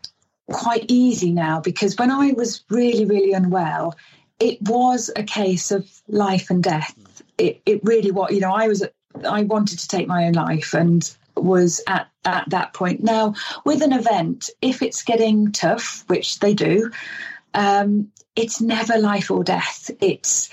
[0.50, 3.96] quite easy now because when i was really really unwell
[4.38, 6.94] it was a case of life and death.
[7.38, 8.82] It, it really was you know i was
[9.24, 13.02] I wanted to take my own life and was at, at that point.
[13.02, 16.90] Now, with an event, if it's getting tough, which they do,
[17.55, 19.90] um, it's never life or death.
[20.00, 20.50] It's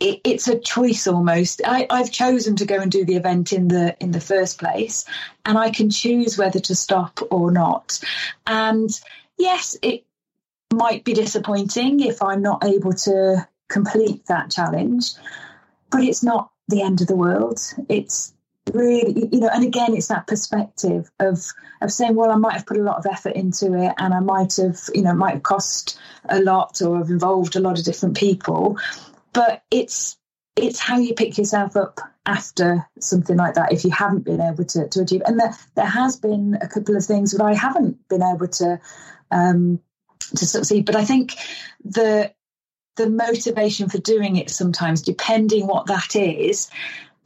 [0.00, 1.62] it, it's a choice almost.
[1.64, 5.04] I, I've chosen to go and do the event in the in the first place,
[5.44, 8.00] and I can choose whether to stop or not.
[8.46, 8.90] And
[9.38, 10.04] yes, it
[10.72, 15.12] might be disappointing if I'm not able to complete that challenge,
[15.90, 17.60] but it's not the end of the world.
[17.88, 18.34] It's
[18.72, 22.66] really you know and again it's that perspective of of saying well i might have
[22.66, 25.42] put a lot of effort into it and i might have you know might have
[25.42, 25.98] cost
[26.30, 28.78] a lot or have involved a lot of different people
[29.32, 30.16] but it's
[30.56, 34.64] it's how you pick yourself up after something like that if you haven't been able
[34.64, 38.08] to, to achieve and there, there has been a couple of things that i haven't
[38.08, 38.80] been able to
[39.30, 39.78] um
[40.36, 41.34] to succeed but i think
[41.84, 42.32] the
[42.96, 46.70] the motivation for doing it sometimes depending what that is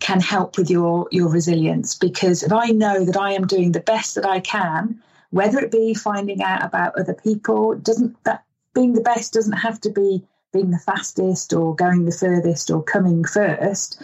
[0.00, 3.80] can help with your your resilience because if I know that I am doing the
[3.80, 8.92] best that I can, whether it be finding out about other people, doesn't that being
[8.92, 13.24] the best doesn't have to be being the fastest or going the furthest or coming
[13.24, 14.00] first.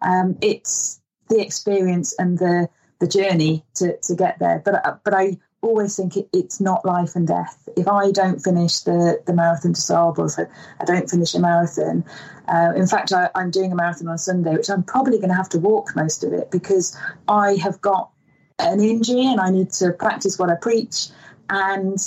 [0.00, 2.68] Um, it's the experience and the
[3.00, 4.62] the journey to, to get there.
[4.64, 7.68] But but I always think it, it's not life and death.
[7.76, 10.48] If I don't finish the, the marathon des Sables, if
[10.80, 12.04] I don't finish a marathon,
[12.48, 15.34] uh, in fact, I, am doing a marathon on Sunday, which I'm probably going to
[15.34, 16.96] have to walk most of it because
[17.28, 18.10] I have got
[18.58, 21.08] an injury and I need to practice what I preach.
[21.48, 21.98] And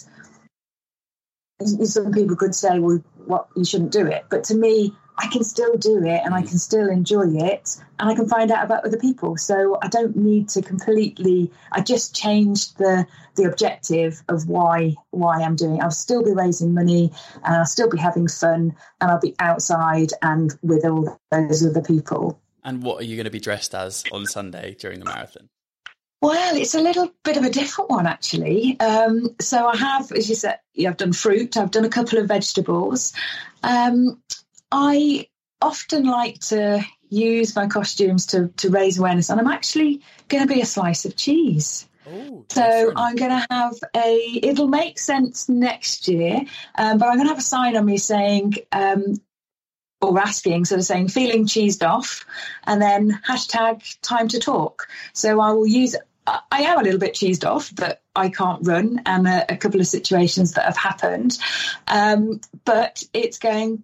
[1.61, 4.25] some people could say, well, what you shouldn't do it.
[4.29, 8.10] But to me, I can still do it and I can still enjoy it and
[8.10, 9.38] I can find out about other people.
[9.38, 15.41] So I don't need to completely I just changed the the objective of why why
[15.41, 15.84] I'm doing it.
[15.84, 17.12] I'll still be raising money
[17.43, 21.82] and I'll still be having fun and I'll be outside and with all those other
[21.82, 22.39] people.
[22.63, 25.49] And what are you going to be dressed as on Sunday during the marathon?
[26.21, 28.80] Well, it's a little bit of a different one actually.
[28.80, 31.56] Um, so I have, as you said, yeah, I've done fruit.
[31.56, 33.13] I've done a couple of vegetables.
[33.62, 34.21] Um,
[34.77, 35.27] I
[35.61, 40.53] often like to use my costumes to, to raise awareness, and I'm actually going to
[40.53, 41.88] be a slice of cheese.
[42.09, 44.39] Ooh, so I'm going to have a.
[44.43, 46.41] It'll make sense next year,
[46.77, 49.15] um, but I'm going to have a sign on me saying, um,
[50.01, 52.25] or asking, sort of saying, feeling cheesed off,
[52.65, 54.89] and then hashtag time to talk.
[55.13, 55.95] So I will use.
[56.27, 59.79] I am a little bit cheesed off that I can't run, and a, a couple
[59.79, 61.39] of situations that have happened,
[61.88, 63.83] um, but it's going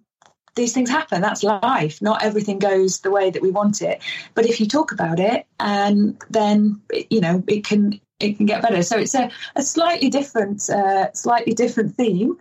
[0.54, 1.22] these things happen.
[1.22, 2.02] That's life.
[2.02, 4.02] Not everything goes the way that we want it.
[4.34, 8.62] But if you talk about it, and then you know it can it can get
[8.62, 8.82] better.
[8.82, 12.36] So it's a, a slightly different uh, slightly different theme,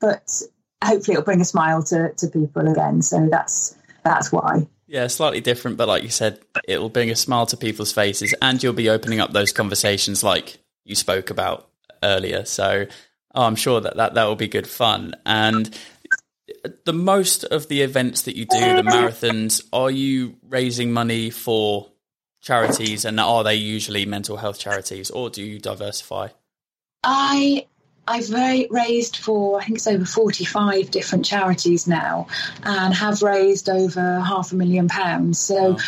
[0.00, 0.42] but
[0.82, 3.02] hopefully it'll bring a smile to to people again.
[3.02, 4.66] So that's that's why.
[4.88, 8.62] Yeah, slightly different, but like you said, it'll bring a smile to people's faces, and
[8.62, 11.68] you'll be opening up those conversations like you spoke about
[12.04, 12.44] earlier.
[12.44, 12.86] So
[13.36, 15.14] oh, I'm sure that, that that will be good fun.
[15.24, 15.76] And
[16.84, 21.90] the most of the events that you do, the marathons, are you raising money for
[22.40, 26.28] charities, and are they usually mental health charities, or do you diversify?
[27.02, 27.66] I
[28.08, 32.28] I've raised for I think it's over forty five different charities now,
[32.62, 35.38] and have raised over half a million pounds.
[35.38, 35.72] So.
[35.72, 35.78] Wow.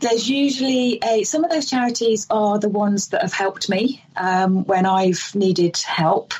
[0.00, 4.66] There's usually a some of those charities are the ones that have helped me um,
[4.66, 6.34] when I've needed help,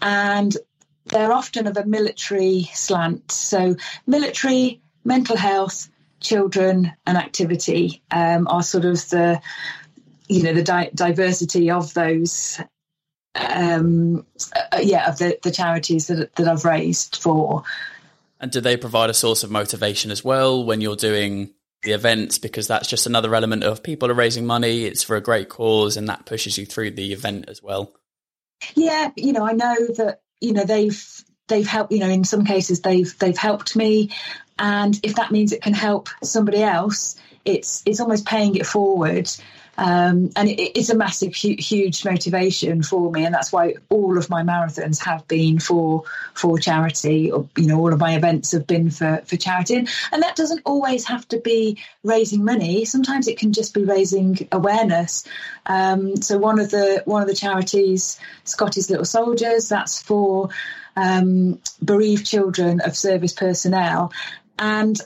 [0.00, 0.56] and
[1.06, 3.32] they're often of a military slant.
[3.32, 5.88] So, military, mental health,
[6.20, 9.40] children, and activity um, are sort of the
[10.28, 12.60] you know the di- diversity of those
[13.34, 17.64] um, uh, yeah of the, the charities that that I've raised for.
[18.40, 21.50] And do they provide a source of motivation as well when you're doing
[21.82, 22.38] the events?
[22.38, 24.84] Because that's just another element of people are raising money.
[24.84, 27.92] It's for a great cause, and that pushes you through the event as well.
[28.74, 32.44] Yeah, you know, I know that you know they've they've helped you know in some
[32.44, 34.10] cases they've they've helped me.
[34.58, 39.30] And if that means it can help somebody else it's it's almost paying it forward
[39.80, 44.18] um, and it, it's a massive hu- huge motivation for me and that's why all
[44.18, 47.32] of my marathons have been for for charity.
[47.32, 49.76] Or you know all of my events have been for for charity.
[49.76, 52.84] And, that doesn't always have to be raising money.
[52.84, 55.26] Sometimes it can just be raising awareness.
[55.64, 60.50] Um, so one of the one of the charities Scotty's Little Soldiers that's for
[60.94, 64.12] um, bereaved children of service personnel,
[64.58, 65.00] and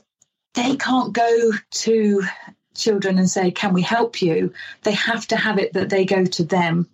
[0.55, 2.23] they can't go to
[2.75, 4.53] children and say, Can we help you?
[4.83, 6.89] They have to have it that they go to them.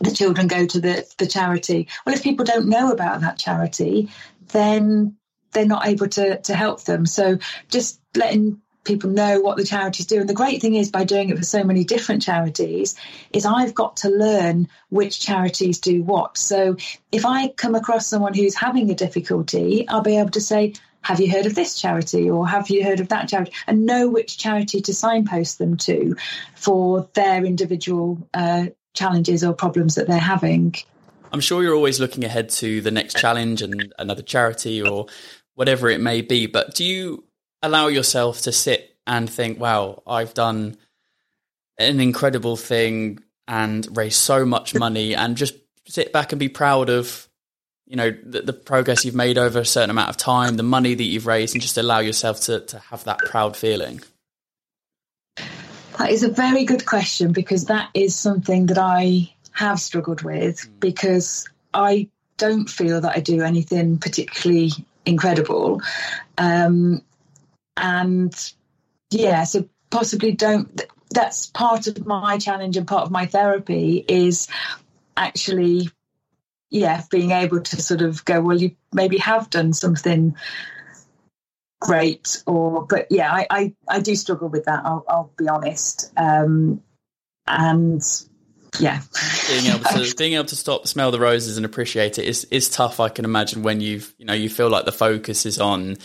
[0.00, 1.88] The children go to the, the charity.
[2.04, 4.10] Well, if people don't know about that charity,
[4.48, 5.16] then
[5.52, 7.06] they're not able to, to help them.
[7.06, 10.20] So just letting people know what the charities do.
[10.20, 12.94] And the great thing is by doing it for so many different charities
[13.32, 16.36] is I've got to learn which charities do what.
[16.36, 16.76] So
[17.10, 20.74] if I come across someone who's having a difficulty, I'll be able to say,
[21.04, 23.52] have you heard of this charity or have you heard of that charity?
[23.66, 26.16] And know which charity to signpost them to
[26.56, 30.74] for their individual uh, challenges or problems that they're having.
[31.32, 35.06] I'm sure you're always looking ahead to the next challenge and another charity or
[35.54, 37.24] whatever it may be but do you
[37.62, 40.76] allow yourself to sit and think wow i've done
[41.78, 45.54] an incredible thing and raise so much money and just
[45.86, 47.28] sit back and be proud of
[47.86, 50.94] you know the, the, progress you've made over a certain amount of time, the money
[50.94, 54.02] that you've raised, and just allow yourself to to have that proud feeling?
[55.98, 60.56] That is a very good question because that is something that I have struggled with
[60.56, 60.80] mm.
[60.80, 64.72] because I don't feel that I do anything particularly
[65.04, 65.82] incredible,
[66.38, 67.02] um,
[67.76, 68.52] and
[69.10, 70.82] yeah, so possibly don't.
[71.10, 74.48] That's part of my challenge and part of my therapy is
[75.16, 75.90] actually
[76.74, 80.34] yeah, being able to sort of go, well, you maybe have done something
[81.80, 84.84] great, or but yeah, I I, I do struggle with that.
[84.84, 86.82] I'll, I'll be honest, um,
[87.46, 88.02] and
[88.80, 89.02] yeah,
[89.48, 92.68] being able to being able to stop, smell the roses, and appreciate it is is
[92.68, 92.98] tough.
[92.98, 95.96] I can imagine when you've you know you feel like the focus is on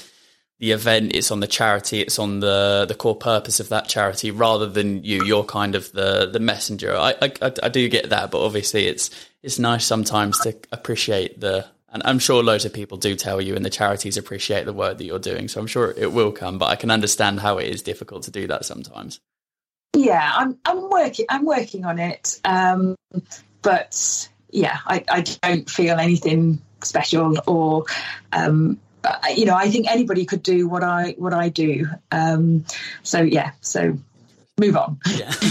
[0.59, 4.29] the event, it's on the charity, it's on the the core purpose of that charity,
[4.29, 5.25] rather than you.
[5.25, 6.95] You're kind of the the messenger.
[6.95, 9.09] I I, I do get that, but obviously it's
[9.43, 11.65] it's nice sometimes to appreciate the.
[11.91, 14.99] And I'm sure loads of people do tell you, and the charities appreciate the work
[14.99, 15.47] that you're doing.
[15.47, 18.31] So I'm sure it will come, but I can understand how it is difficult to
[18.31, 19.19] do that sometimes.
[19.95, 22.95] Yeah, I'm I'm working I'm working on it, um,
[23.63, 27.85] but yeah, I, I don't feel anything special or
[28.33, 28.79] um,
[29.35, 31.87] you know, I think anybody could do what I what I do.
[32.11, 32.65] Um,
[33.03, 33.97] so yeah, so
[34.59, 34.99] move on.
[35.15, 35.31] Yeah,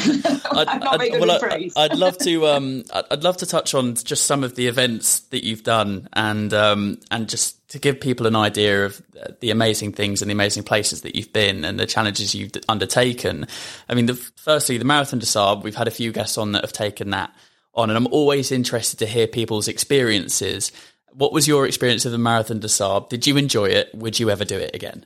[0.52, 2.46] I'd, I'd, well, I, I'd love to.
[2.46, 6.52] Um, I'd love to touch on just some of the events that you've done, and
[6.54, 9.02] um, and just to give people an idea of
[9.40, 13.46] the amazing things and the amazing places that you've been and the challenges you've undertaken.
[13.88, 15.64] I mean, the, firstly, the Marathon des Sables.
[15.64, 17.34] We've had a few guests on that have taken that
[17.74, 20.72] on, and I'm always interested to hear people's experiences
[21.18, 23.08] what was your experience of the Marathon des Sables?
[23.08, 23.92] Did you enjoy it?
[23.94, 25.04] Would you ever do it again?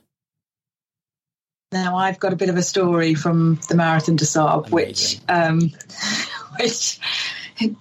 [1.73, 5.71] Now I've got a bit of a story from the Marathon des Sables, which um,
[6.59, 6.99] which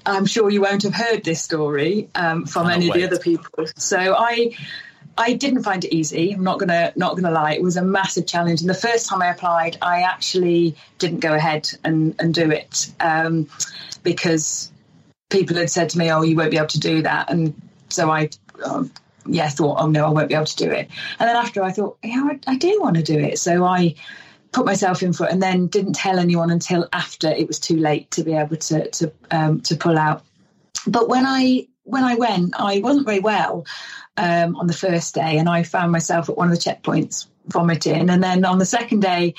[0.06, 3.02] I'm sure you won't have heard this story um, from any wait.
[3.04, 3.66] of the other people.
[3.76, 4.56] So I
[5.18, 6.32] I didn't find it easy.
[6.32, 7.52] I'm not gonna not gonna lie.
[7.52, 8.62] It was a massive challenge.
[8.62, 12.90] And the first time I applied, I actually didn't go ahead and, and do it
[13.00, 13.46] um,
[14.02, 14.72] because
[15.28, 17.54] people had said to me, "Oh, you won't be able to do that," and
[17.90, 18.30] so I,
[18.64, 18.90] um,
[19.26, 20.88] yeah, I thought, oh no, I won't be able to do it.
[21.18, 23.38] And then after I thought, yeah, I, I do want to do it.
[23.38, 23.94] So I
[24.52, 27.76] put myself in for it and then didn't tell anyone until after it was too
[27.76, 30.22] late to be able to to um, to pull out.
[30.86, 33.66] But when I when I went, I wasn't very well
[34.16, 38.10] um, on the first day, and I found myself at one of the checkpoints vomiting.
[38.10, 39.34] And then on the second day,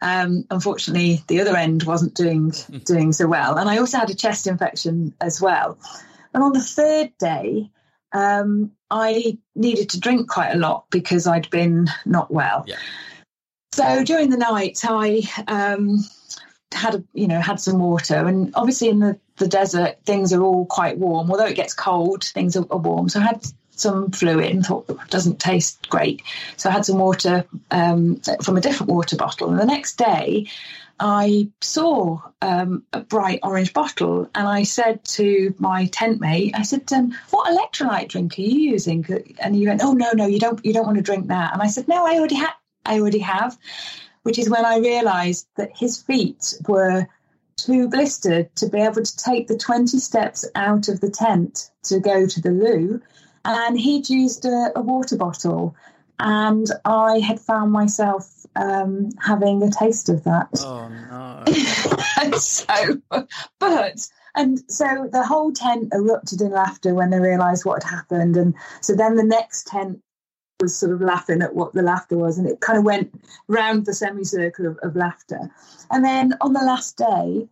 [0.00, 2.52] um, unfortunately, the other end wasn't doing
[2.84, 5.78] doing so well, and I also had a chest infection as well.
[6.34, 7.70] And on the third day,
[8.12, 12.64] um, I needed to drink quite a lot because I'd been not well.
[12.66, 12.76] Yeah.
[13.72, 16.04] So during the night, I um,
[16.72, 20.42] had a, you know had some water, and obviously in the, the desert things are
[20.42, 21.30] all quite warm.
[21.30, 23.08] Although it gets cold, things are, are warm.
[23.08, 26.22] So I had some fluid and thought it doesn't taste great.
[26.58, 29.50] So I had some water um, from a different water bottle.
[29.50, 30.48] And the next day,
[31.04, 36.62] I saw um, a bright orange bottle and I said to my tent mate, I
[36.62, 39.04] said, um, "What electrolyte drink are you using?"
[39.40, 41.60] And he went, "Oh no, no, you don't, you don't want to drink that." And
[41.60, 42.54] I said, "No, I already have,
[42.86, 43.58] I already have."
[44.22, 47.08] Which is when I realised that his feet were
[47.56, 51.98] too blistered to be able to take the 20 steps out of the tent to
[51.98, 53.02] go to the loo.
[53.44, 55.74] And he'd used a, a water bottle.
[56.20, 60.48] And I had found myself um, having a taste of that.
[60.58, 61.44] Oh no!
[62.20, 63.00] and so,
[63.58, 68.36] but and so the whole tent erupted in laughter when they realised what had happened,
[68.36, 70.02] and so then the next tent
[70.60, 73.12] was sort of laughing at what the laughter was, and it kind of went
[73.48, 75.50] round the semicircle of, of laughter.
[75.90, 77.48] And then on the last day,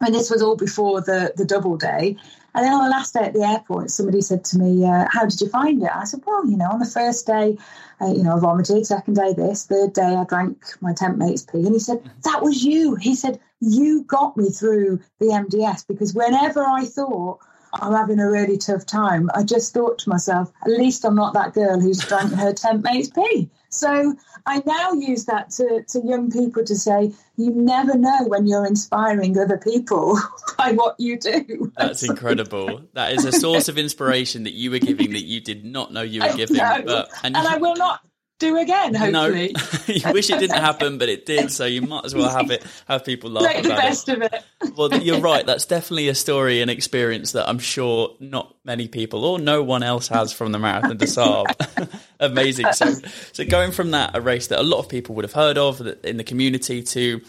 [0.00, 2.16] and this was all before the the double day,
[2.54, 5.24] and then on the last day at the airport, somebody said to me, uh, "How
[5.24, 7.56] did you find it?" I said, "Well, you know, on the first day,
[8.00, 8.86] uh, you know, I vomited.
[8.86, 9.64] Second day, this.
[9.64, 13.14] Third day, I drank my tent mate's pee." And he said, "That was you." He
[13.14, 17.40] said, "You got me through the MDS because whenever I thought."
[17.74, 19.30] I'm having a really tough time.
[19.34, 22.84] I just thought to myself, at least I'm not that girl who's drank her tent
[22.84, 23.48] mate's pee.
[23.72, 24.14] So
[24.46, 28.66] I now use that to, to young people to say, you never know when you're
[28.66, 30.18] inspiring other people
[30.58, 31.72] by what you do.
[31.76, 32.82] That's incredible.
[32.92, 36.02] That is a source of inspiration that you were giving that you did not know
[36.02, 36.58] you were giving.
[36.58, 38.00] But, and, and I will not
[38.42, 38.94] do again.
[38.94, 41.50] Hopefully, no, you wish it didn't happen, but it did.
[41.50, 44.22] So you might as well have it, have people laugh Make about the best it.
[44.22, 44.76] of it.
[44.76, 45.46] well, you're right.
[45.46, 49.82] That's definitely a story and experience that I'm sure not many people or no one
[49.82, 51.46] else has from the Marathon des Sables.
[52.20, 52.72] Amazing.
[52.72, 52.92] So,
[53.32, 55.80] so going from that, a race that a lot of people would have heard of
[56.04, 57.20] in the community to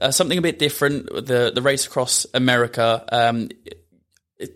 [0.00, 3.04] uh, something a bit different, the the race across America.
[3.10, 3.48] Um,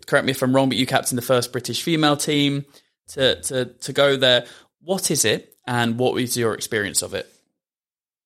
[0.07, 2.65] correct me if I'm wrong, but you captained the first British female team
[3.09, 4.47] to to to go there.
[4.81, 7.33] What is it, and what was your experience of it?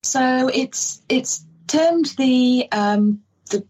[0.03, 3.65] So it's it's termed the um, the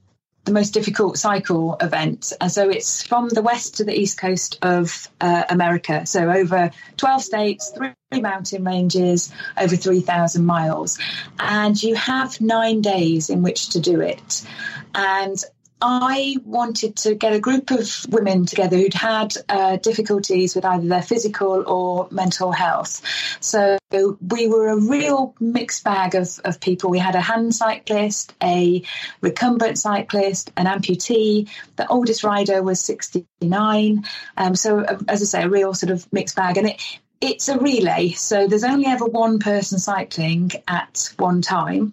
[0.44, 4.58] the most difficult cycle event, and so it's from the west to the east coast
[4.62, 6.04] of uh, America.
[6.06, 10.98] So over twelve states, three mountain ranges, over three thousand miles,
[11.38, 14.46] and you have nine days in which to do it.
[14.94, 15.42] And
[15.80, 20.88] I wanted to get a group of women together who'd had uh, difficulties with either
[20.88, 23.02] their physical or mental health.
[23.40, 26.88] So we were a real mixed bag of, of people.
[26.88, 28.82] We had a hand cyclist, a
[29.20, 31.50] recumbent cyclist, an amputee.
[31.76, 34.04] The oldest rider was 69.
[34.38, 36.56] Um, so, uh, as I say, a real sort of mixed bag.
[36.56, 36.82] And it,
[37.20, 38.10] it's a relay.
[38.10, 41.92] So there's only ever one person cycling at one time.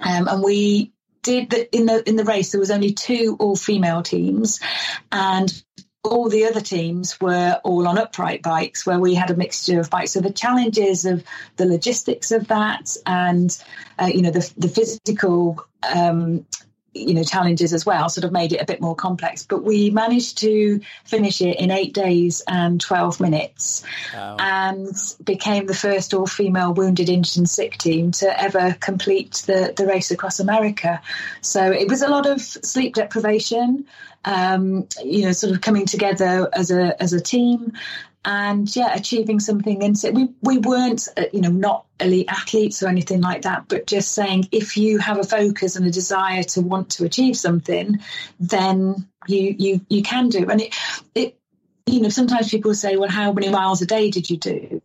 [0.00, 0.91] Um, and we
[1.22, 4.60] did the, in the in the race there was only two all female teams
[5.10, 5.62] and
[6.04, 9.88] all the other teams were all on upright bikes where we had a mixture of
[9.88, 10.10] bikes.
[10.10, 11.22] So the challenges of
[11.56, 13.56] the logistics of that and
[14.00, 15.64] uh, you know the, the physical
[15.94, 16.44] um,
[16.94, 19.44] you know challenges as well sort of made it a bit more complex.
[19.46, 23.82] But we managed to finish it in eight days and 12 minutes
[24.14, 24.36] wow.
[24.38, 29.72] and became the first all female wounded injured and sick team to ever complete the,
[29.76, 31.00] the race across america.
[31.40, 33.86] So it was a lot of sleep deprivation
[34.24, 37.72] um, you know sort of coming together as a as a team
[38.24, 39.82] and yeah, achieving something.
[39.82, 43.66] And so we we weren't, uh, you know, not elite athletes or anything like that,
[43.68, 47.36] but just saying if you have a focus and a desire to want to achieve
[47.36, 48.00] something,
[48.38, 50.48] then you you you can do.
[50.48, 50.74] And it
[51.14, 51.38] it
[51.86, 54.82] you know sometimes people say, well, how many miles a day did you do?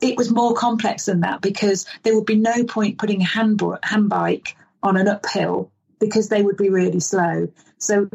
[0.00, 3.62] It was more complex than that because there would be no point putting a hand,
[3.82, 5.70] hand bike on an uphill
[6.00, 7.48] because they would be really slow.
[7.78, 8.08] So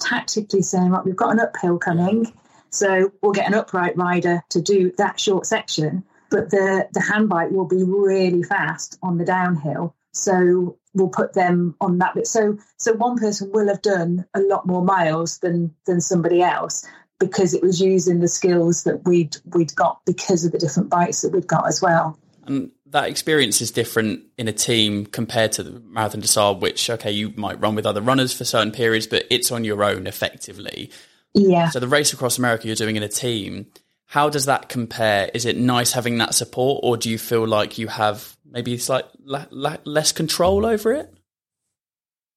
[0.00, 2.32] tactically saying, right, we've got an uphill coming
[2.74, 7.28] so we'll get an upright rider to do that short section, but the, the hand
[7.28, 9.94] bike will be really fast on the downhill.
[10.10, 12.26] So we'll put them on that bit.
[12.26, 16.84] So so one person will have done a lot more miles than than somebody else
[17.18, 21.22] because it was using the skills that we'd we'd got because of the different bikes
[21.22, 22.18] that we'd got as well.
[22.44, 26.90] And that experience is different in a team compared to the Marathon des Sables, which
[26.90, 30.06] okay, you might run with other runners for certain periods, but it's on your own
[30.06, 30.90] effectively.
[31.34, 31.68] Yeah.
[31.70, 33.66] So the race across America you're doing in a team,
[34.06, 35.30] how does that compare?
[35.34, 38.80] Is it nice having that support, or do you feel like you have maybe
[39.24, 39.48] like
[39.84, 41.12] less control over it?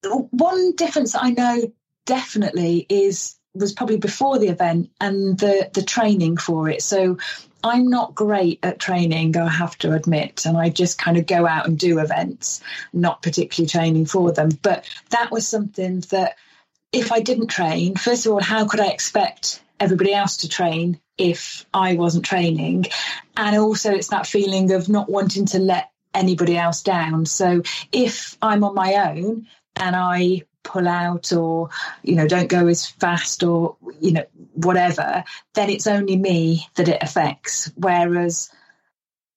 [0.04, 1.72] One difference I know
[2.06, 6.82] definitely is was probably before the event and the the training for it.
[6.82, 7.18] So
[7.64, 11.46] I'm not great at training, I have to admit, and I just kind of go
[11.46, 12.62] out and do events,
[12.94, 14.50] not particularly training for them.
[14.62, 16.38] But that was something that
[16.92, 21.00] if I didn't train, first of all, how could I expect everybody else to train
[21.18, 22.86] if I wasn't training?
[23.36, 27.26] And also, it's that feeling of not wanting to let anybody else down.
[27.26, 27.62] So
[27.92, 31.70] if I'm on my own and I pull out or
[32.04, 34.26] you know don't go as fast or you know
[34.56, 35.24] whatever
[35.54, 38.50] then it's only me that it affects whereas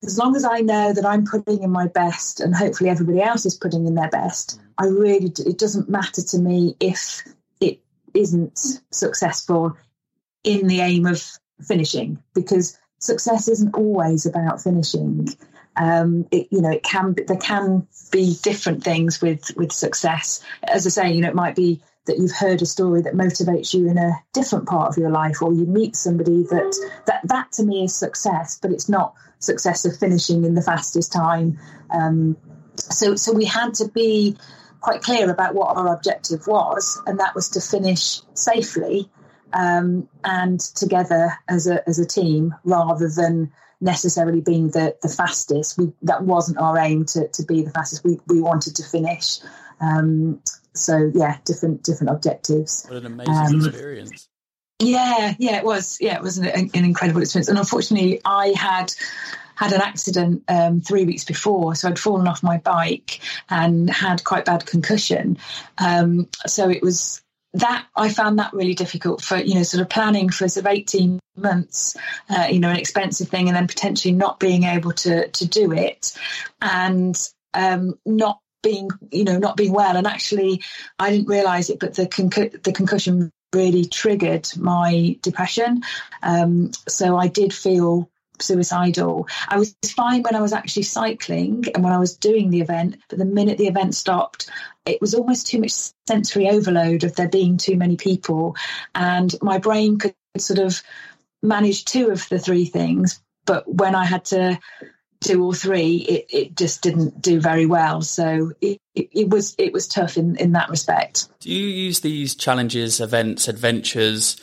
[0.03, 3.45] as long as I know that I'm putting in my best and hopefully everybody else
[3.45, 7.23] is putting in their best, I really, it doesn't matter to me if
[8.13, 8.59] isn't
[8.91, 9.77] successful
[10.43, 11.23] in the aim of
[11.61, 15.27] finishing because success isn't always about finishing.
[15.75, 20.43] Um, it, you know, it can there can be different things with with success.
[20.63, 23.73] As I say, you know, it might be that you've heard a story that motivates
[23.73, 27.51] you in a different part of your life, or you meet somebody that that that
[27.53, 31.59] to me is success, but it's not success of finishing in the fastest time.
[31.89, 32.37] Um,
[32.75, 34.37] so so we had to be
[34.81, 39.09] quite clear about what our objective was, and that was to finish safely
[39.53, 45.77] um, and together as a as a team, rather than necessarily being the the fastest.
[45.77, 48.03] We that wasn't our aim to to be the fastest.
[48.03, 49.39] We we wanted to finish.
[49.79, 50.41] Um,
[50.73, 52.85] so yeah, different different objectives.
[52.87, 54.27] What an amazing um, experience.
[54.81, 55.99] Yeah, yeah, it was.
[56.01, 57.49] Yeah, it was an, an incredible experience.
[57.49, 58.93] And unfortunately, I had
[59.55, 64.23] had an accident um, three weeks before, so I'd fallen off my bike and had
[64.23, 65.37] quite bad concussion.
[65.77, 67.21] Um, so it was
[67.53, 70.71] that I found that really difficult for you know sort of planning for sort of
[70.71, 71.95] eighteen months,
[72.29, 75.73] uh, you know, an expensive thing, and then potentially not being able to to do
[75.73, 76.17] it,
[76.59, 77.15] and
[77.53, 79.95] um, not being you know not being well.
[79.95, 80.63] And actually,
[80.97, 85.81] I didn't realise it, but the concu- the concussion really triggered my depression.
[86.23, 89.27] Um, so I did feel suicidal.
[89.47, 92.97] I was fine when I was actually cycling and when I was doing the event,
[93.09, 94.49] but the minute the event stopped,
[94.85, 95.73] it was almost too much
[96.07, 98.55] sensory overload of there being too many people.
[98.95, 100.81] And my brain could sort of
[101.43, 103.21] manage two of the three things.
[103.45, 104.59] But when I had to
[105.21, 108.01] do or three, it, it just didn't do very well.
[108.01, 111.29] So it, it, it, was it was tough in, in that respect.
[111.39, 114.41] Do you use these challenges, events, adventures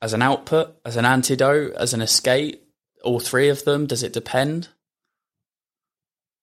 [0.00, 2.64] as an output, as an antidote, as an escape?
[3.02, 3.86] All three of them?
[3.86, 4.68] Does it depend?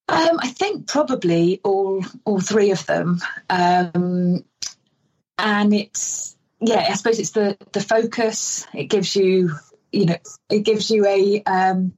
[0.07, 3.19] Um, I think probably all all three of them,
[3.49, 4.45] um,
[5.37, 6.87] and it's yeah.
[6.89, 8.67] I suppose it's the the focus.
[8.73, 9.55] It gives you
[9.91, 10.17] you know
[10.49, 11.93] it gives you a um,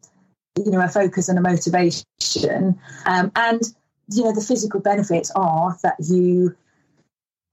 [0.65, 3.61] you know a focus and a motivation, um, and
[4.09, 6.55] you know the physical benefits are that you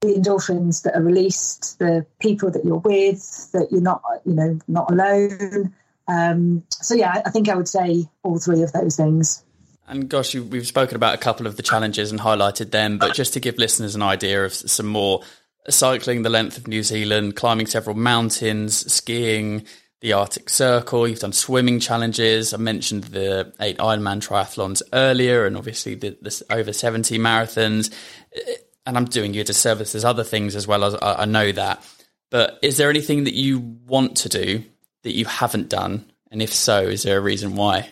[0.01, 4.59] the endorphins that are released, the people that you're with, that you're not you know
[4.67, 5.73] not alone.
[6.07, 9.43] Um, so yeah, I think I would say all three of those things.
[9.87, 13.13] And gosh, you, we've spoken about a couple of the challenges and highlighted them, but
[13.13, 15.21] just to give listeners an idea of some more
[15.69, 19.65] cycling the length of New Zealand, climbing several mountains, skiing
[20.01, 22.53] the Arctic Circle, you've done swimming challenges.
[22.53, 27.93] I mentioned the eight Ironman triathlons earlier, and obviously the, the over 70 marathons.
[28.85, 29.93] And I'm doing you a disservice.
[29.93, 31.83] There's other things as well, as I, I know that.
[32.29, 34.63] But is there anything that you want to do
[35.03, 36.11] that you haven't done?
[36.31, 37.91] And if so, is there a reason why?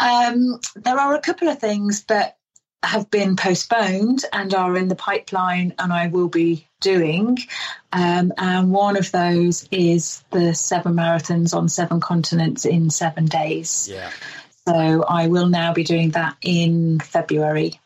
[0.00, 2.38] Um, there are a couple of things that
[2.82, 7.38] have been postponed and are in the pipeline, and I will be doing.
[7.92, 13.88] Um, and one of those is the seven marathons on seven continents in seven days.
[13.90, 14.10] Yeah.
[14.66, 17.80] So I will now be doing that in February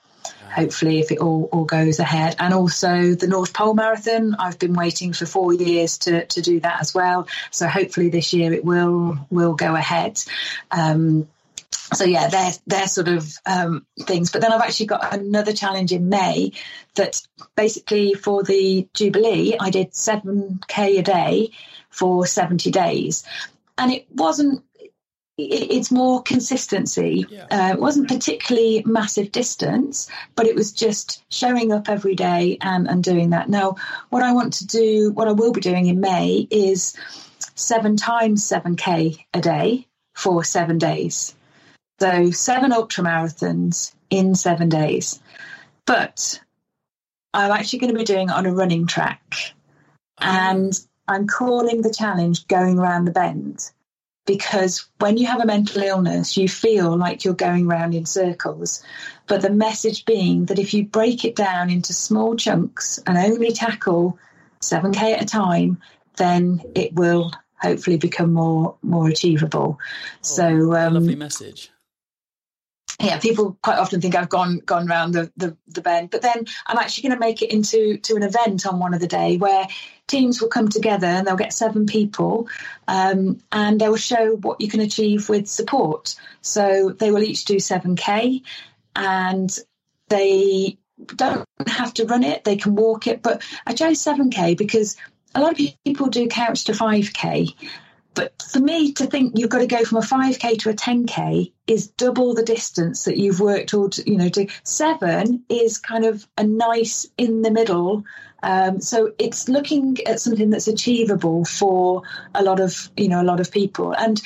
[0.57, 2.37] hopefully if it all, all goes ahead.
[2.39, 6.61] And also the North Pole Marathon, I've been waiting for four years to, to do
[6.61, 7.29] that as well.
[7.51, 10.23] So hopefully this year it will will go ahead.
[10.71, 11.29] Um,
[11.95, 14.31] so yeah, they're they're sort of um, things.
[14.31, 16.53] But then I've actually got another challenge in May
[16.95, 17.21] that
[17.57, 21.51] basically for the Jubilee I did seven k a day
[21.91, 23.25] for seventy days,
[23.79, 24.63] and it wasn't
[25.39, 27.27] it's more consistency.
[27.29, 27.45] Yeah.
[27.51, 32.89] Uh, it wasn't particularly massive distance, but it was just showing up every day and,
[32.89, 33.51] and doing that.
[33.51, 33.77] Now,
[34.09, 36.97] what I want to do, what I will be doing in May is
[37.55, 41.35] seven times 7K a day for seven days.
[41.99, 45.21] So seven ultra marathons in seven days.
[45.87, 46.41] But
[47.33, 49.35] I'm actually going to be doing it on a running track.
[50.19, 50.73] And
[51.09, 53.71] I'm calling the challenge going around the bend
[54.27, 58.83] because when you have a mental illness, you feel like you're going round in circles.
[59.27, 63.53] But the message being that if you break it down into small chunks and only
[63.53, 64.19] tackle
[64.61, 65.79] 7K at a time,
[66.17, 69.79] then it will hopefully become more more achievable.
[69.79, 69.83] Oh,
[70.23, 71.71] so um, lovely message
[73.01, 76.47] yeah, people quite often think I've gone gone round the, the, the bend, but then
[76.67, 79.37] I'm actually going to make it into to an event on one of the day
[79.37, 79.67] where
[80.07, 82.49] teams will come together and they'll get seven people,
[82.89, 86.15] um, and they will show what you can achieve with support.
[86.41, 88.43] So they will each do seven k,
[88.95, 89.57] and
[90.09, 90.79] they
[91.15, 93.23] don't have to run it; they can walk it.
[93.23, 94.97] But I chose seven k because
[95.35, 97.55] a lot of people do couch to 5k
[98.17, 101.53] but for me to think you've got to go from a 5k to a 10k
[101.69, 106.05] is double the distance that you've worked all to, you know to seven is kind
[106.05, 108.05] of a nice in the middle
[108.43, 112.03] um, so it's looking at something that's achievable for
[112.35, 113.93] a lot of you know a lot of people.
[113.93, 114.21] And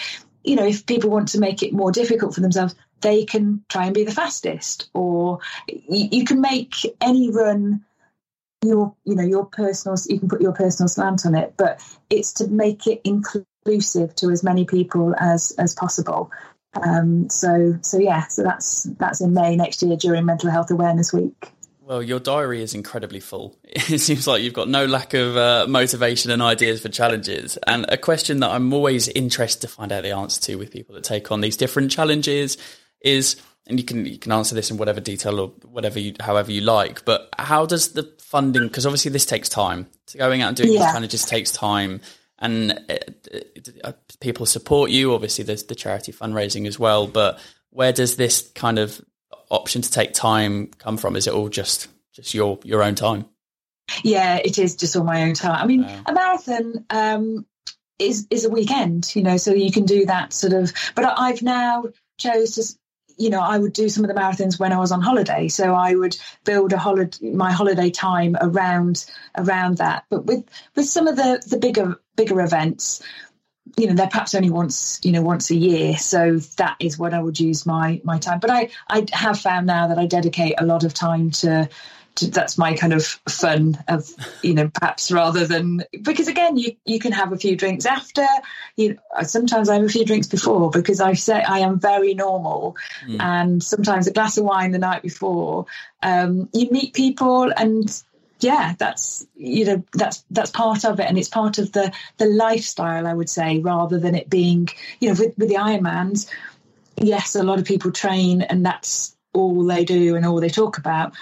[0.45, 3.86] you know if people want to make it more difficult for themselves they can try
[3.86, 5.38] and be the fastest or
[5.68, 7.84] you, you can make any run
[8.64, 11.80] your you know your personal you can put your personal slant on it but
[12.11, 16.31] it's to make it include inclusive to as many people as as possible.
[16.75, 21.12] Um, so so yeah, so that's that's in May next year during Mental Health Awareness
[21.12, 21.53] Week.
[21.81, 23.57] Well, your diary is incredibly full.
[23.64, 27.59] It seems like you've got no lack of uh, motivation and ideas for challenges.
[27.66, 30.95] And a question that I'm always interested to find out the answer to with people
[30.95, 32.59] that take on these different challenges
[33.01, 33.35] is,
[33.66, 36.61] and you can you can answer this in whatever detail or whatever you, however you
[36.61, 37.05] like.
[37.05, 38.68] But how does the funding?
[38.68, 39.89] Because obviously this takes time.
[40.07, 40.85] So going out and doing yeah.
[40.85, 42.01] these challenges takes time
[42.41, 43.38] and uh,
[43.84, 45.14] uh, people support you.
[45.14, 47.07] Obviously, there's the charity fundraising as well.
[47.07, 47.38] But
[47.70, 49.01] where does this kind of
[49.51, 51.16] option to take time come from?
[51.16, 53.26] Is it all just just your your own time?
[54.05, 55.57] yeah, it is just all my own time.
[55.62, 57.47] I mean, a marathon um,
[57.99, 60.72] is is a weekend, you know, so you can do that sort of.
[60.95, 61.84] But I've now
[62.18, 62.78] chose to
[63.21, 65.49] you know, I would do some of the marathons when I was on holiday.
[65.49, 69.05] So I would build a holiday, my holiday time around
[69.37, 70.05] around that.
[70.09, 73.03] But with with some of the the bigger bigger events,
[73.77, 75.99] you know, they're perhaps only once you know once a year.
[75.99, 78.41] So that is when I would use my my time.
[78.41, 81.68] But I I have found now that I dedicate a lot of time to
[82.17, 84.11] that's my kind of fun of
[84.43, 88.27] you know perhaps rather than because again you you can have a few drinks after
[88.77, 92.15] you know, sometimes I have a few drinks before because I say I am very
[92.15, 93.21] normal mm.
[93.21, 95.67] and sometimes a glass of wine the night before
[96.03, 98.03] um, you meet people and
[98.41, 102.27] yeah that's you know that's that's part of it and it's part of the the
[102.27, 104.69] lifestyle I would say rather than it being
[105.01, 106.31] you know with, with the Ironmans
[106.97, 110.79] yes a lot of people train and that's all they do and all they talk
[110.79, 111.13] about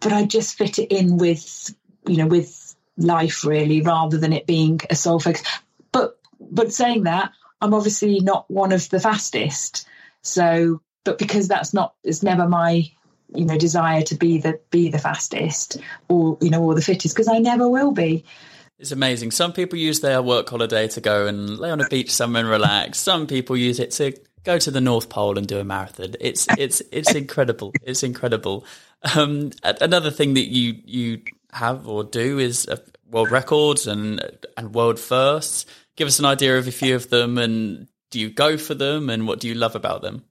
[0.00, 1.74] but I just fit it in with,
[2.06, 5.42] you know, with life really, rather than it being a sole focus.
[5.92, 9.86] But but saying that, I'm obviously not one of the fastest.
[10.22, 12.90] So, but because that's not, it's never my,
[13.34, 15.78] you know, desire to be the be the fastest
[16.08, 18.24] or you know or the fittest because I never will be.
[18.78, 19.30] It's amazing.
[19.30, 22.50] Some people use their work holiday to go and lay on a beach somewhere and
[22.50, 22.98] relax.
[22.98, 26.14] Some people use it to go to the North Pole and do a marathon.
[26.18, 27.72] It's it's it's incredible.
[27.82, 28.64] It's incredible.
[29.14, 31.22] Um, another thing that you you
[31.52, 32.76] have or do is uh,
[33.10, 34.20] world records and
[34.56, 35.66] and world firsts.
[35.96, 39.10] Give us an idea of a few of them, and do you go for them,
[39.10, 40.24] and what do you love about them?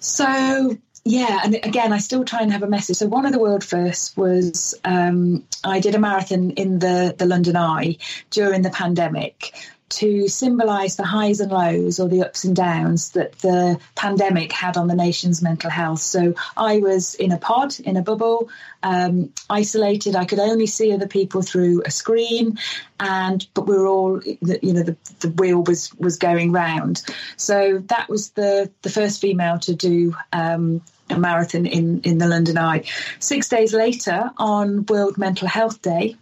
[0.00, 2.96] So yeah, and again, I still try and have a message.
[2.96, 7.26] So one of the world firsts was um, I did a marathon in the the
[7.26, 7.96] London Eye
[8.30, 9.54] during the pandemic,
[9.88, 14.76] to symbolise the highs and lows or the ups and downs that the pandemic had
[14.76, 16.00] on the nation's mental health.
[16.00, 18.50] So I was in a pod, in a bubble,
[18.82, 20.14] um, isolated.
[20.14, 22.58] I could only see other people through a screen,
[23.00, 27.02] and but we were all, you know, the, the wheel was was going round.
[27.36, 30.14] So that was the the first female to do.
[30.32, 32.84] Um, a marathon in, in the London Eye.
[33.18, 36.16] Six days later, on World Mental Health Day,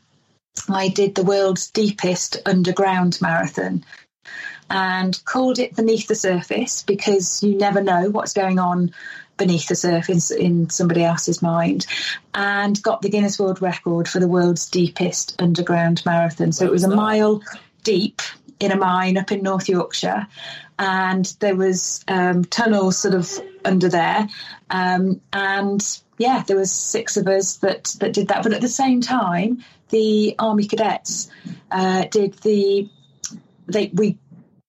[0.69, 3.85] I did the world's deepest underground marathon
[4.69, 8.93] and called it Beneath the Surface because you never know what's going on
[9.37, 11.87] beneath the surface in somebody else's mind
[12.35, 16.53] and got the Guinness World Record for the world's deepest underground marathon.
[16.53, 17.43] So it was a mile
[17.85, 18.23] deep
[18.59, 20.27] in a mine up in North Yorkshire
[20.79, 23.31] and there was um, tunnels sort of
[23.65, 24.29] under there
[24.71, 28.69] um, and yeah there was six of us that that did that but at the
[28.69, 31.31] same time the Army cadets
[31.71, 32.89] uh, did the
[33.67, 34.19] they we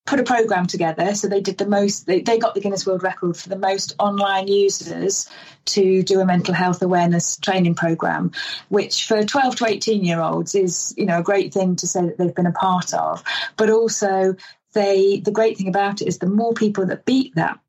[0.08, 1.14] put a program together.
[1.14, 2.08] So they did the most.
[2.08, 5.30] They, they got the Guinness World Record for the most online users
[5.66, 8.32] to do a mental health awareness training program,
[8.70, 12.02] which for 12 to 18 year olds is you know a great thing to say
[12.02, 13.24] that they've been a part of.
[13.58, 14.36] But also
[14.74, 17.60] they the great thing about it is the more people that beat that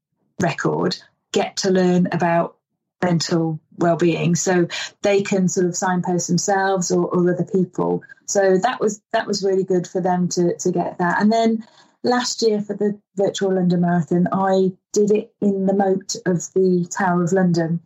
[0.41, 0.97] record
[1.39, 2.57] get to learn about
[3.03, 4.35] mental well-being.
[4.35, 4.67] So
[5.03, 8.03] they can sort of signpost themselves or, or, other people.
[8.27, 11.21] So that was that was really good for them to to get that.
[11.21, 11.65] And then
[12.03, 16.87] last year for the virtual london marathon i did it in the moat of the
[16.97, 17.81] tower of london.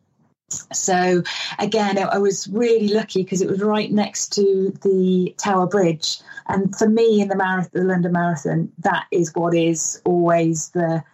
[0.73, 1.23] So
[1.59, 6.21] again i was really lucky because it was right next to the tower bridge.
[6.49, 11.05] And for me in the marathon the london marathon that is what is always the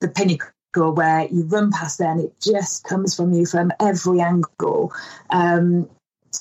[0.00, 4.20] the pinnacle where you run past there and it just comes from you from every
[4.20, 4.92] angle.
[5.30, 5.88] Um,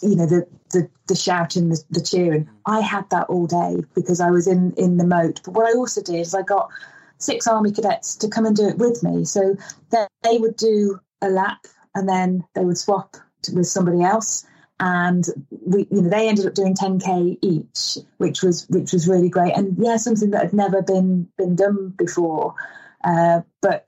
[0.01, 2.49] you know, the, the, the shouting, the, the cheering.
[2.65, 5.41] I had that all day because I was in, in the moat.
[5.43, 6.69] But what I also did is I got
[7.17, 9.25] six army cadets to come and do it with me.
[9.25, 9.55] So
[9.91, 13.15] they, they would do a lap and then they would swap
[13.53, 14.45] with somebody else
[14.79, 19.29] and we you know they ended up doing 10k each which was which was really
[19.29, 22.55] great and yeah something that had never been been done before
[23.03, 23.85] uh, but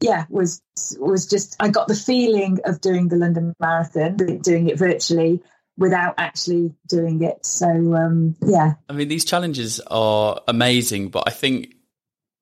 [0.00, 0.62] yeah, was
[0.98, 5.40] was just I got the feeling of doing the London Marathon, doing it virtually
[5.76, 7.44] without actually doing it.
[7.44, 11.74] So um, yeah, I mean these challenges are amazing, but I think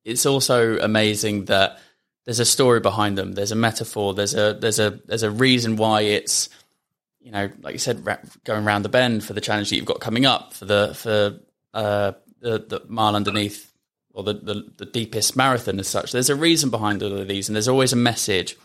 [0.05, 1.79] it's also amazing that
[2.25, 3.33] there's a story behind them.
[3.33, 4.15] There's a metaphor.
[4.15, 6.49] There's a there's a there's a reason why it's
[7.21, 8.05] you know like you said
[8.45, 11.39] going around the bend for the challenge that you've got coming up for the for
[11.75, 13.73] uh, the, the mile underneath
[14.15, 16.13] or the, the, the deepest marathon as such.
[16.13, 18.57] There's a reason behind all of these, and there's always a message.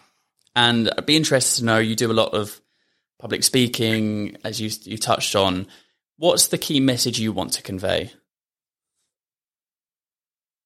[0.55, 2.61] And I'd be interested to know you do a lot of
[3.19, 5.67] public speaking, as you you touched on.
[6.17, 8.11] What's the key message you want to convey?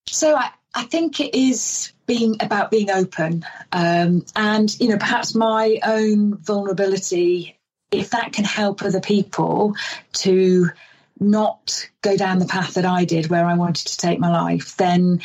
[0.08, 5.36] So I, I think it is being about being open, um, and you know perhaps
[5.36, 7.58] my own vulnerability
[7.92, 9.76] if that can help other people
[10.14, 10.70] to
[11.20, 14.78] not go down the path that I did where I wanted to take my life,
[14.78, 15.22] then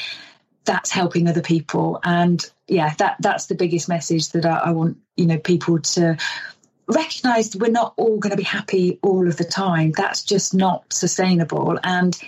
[0.65, 2.01] that's helping other people.
[2.03, 6.17] And yeah, that that's the biggest message that I, I want, you know, people to
[6.87, 9.93] recognize we're not all going to be happy all of the time.
[9.93, 11.79] That's just not sustainable.
[11.83, 12.19] And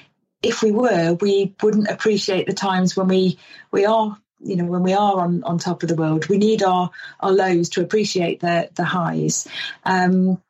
[0.43, 3.39] if we were, we wouldn't appreciate the times when we
[3.71, 6.63] we are you know when we are on on top of the world we need
[6.63, 6.91] our
[7.21, 9.49] our lows to appreciate the the highs
[9.85, 10.41] um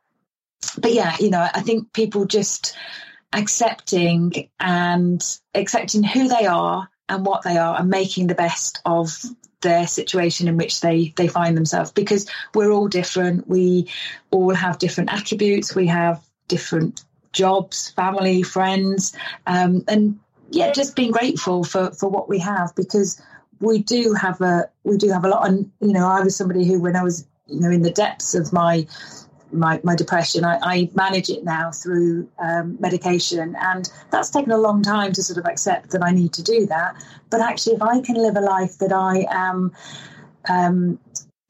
[0.73, 2.77] but yeah you know i think people just
[3.33, 5.23] accepting and
[5.55, 9.23] accepting who they are and what they are and making the best of
[9.61, 11.91] their situation in which they they find themselves.
[11.91, 13.49] Because we're all different.
[13.49, 13.91] We
[14.31, 15.75] all have different attributes.
[15.75, 17.03] We have different
[17.33, 19.17] jobs family friends.
[19.47, 22.75] Um, and yeah just being grateful for for what we have.
[22.77, 23.21] Because
[23.59, 25.49] we do have a we do have a lot.
[25.49, 28.35] And you know i was somebody who when i was you know in the depths
[28.35, 28.87] of my
[29.55, 30.45] my, my depression.
[30.45, 35.23] I, I, manage it now through um, medication, and that's taken a long time to
[35.23, 37.03] sort of accept that I need to do that.
[37.31, 39.73] But actually, if I can live a life that I am,
[40.49, 40.99] um,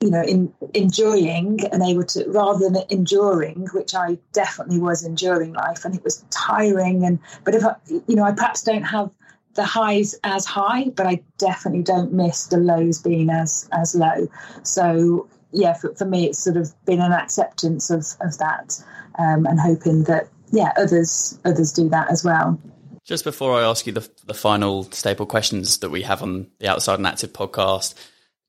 [0.01, 5.55] you know, in, enjoying and able to, rather than enduring, which I definitely was enduring
[5.55, 7.05] life, and it was tiring.
[7.05, 9.11] And but if I, you know, I perhaps don't have
[9.55, 14.29] the highs as high, but I definitely don't miss the lows being as as low.
[14.63, 18.83] So yeah, for, for me, it's sort of been an acceptance of of that,
[19.19, 22.61] um, and hoping that yeah, others others do that as well.
[23.05, 26.69] Just before I ask you the the final staple questions that we have on the
[26.69, 27.95] Outside and Active podcast,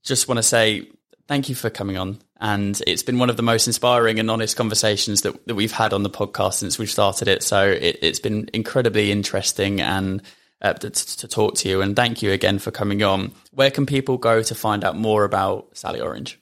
[0.04, 0.88] just want to say
[1.28, 2.20] thank you for coming on.
[2.40, 5.94] And it's been one of the most inspiring and honest conversations that, that we've had
[5.94, 7.44] on the podcast since we've started it.
[7.44, 10.22] So it, has been incredibly interesting and
[10.62, 11.82] uh, to, to, talk to you.
[11.82, 13.32] And thank you again for coming on.
[13.52, 16.40] Where can people go to find out more about Sally Orange?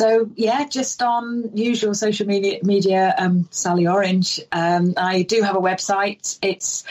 [0.00, 4.40] So yeah, just on usual social media, media um, Sally Orange.
[4.50, 6.38] Um, I do have a website.
[6.40, 6.84] It's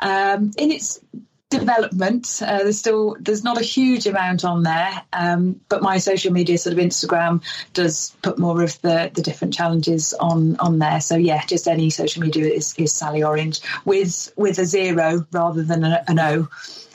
[0.00, 0.98] um, in its
[1.48, 2.42] development.
[2.44, 6.58] Uh, there's still there's not a huge amount on there, um, but my social media
[6.58, 7.40] sort of Instagram
[7.72, 11.00] does put more of the the different challenges on on there.
[11.00, 15.62] So yeah, just any social media is, is Sally Orange with with a zero rather
[15.62, 16.48] than an O.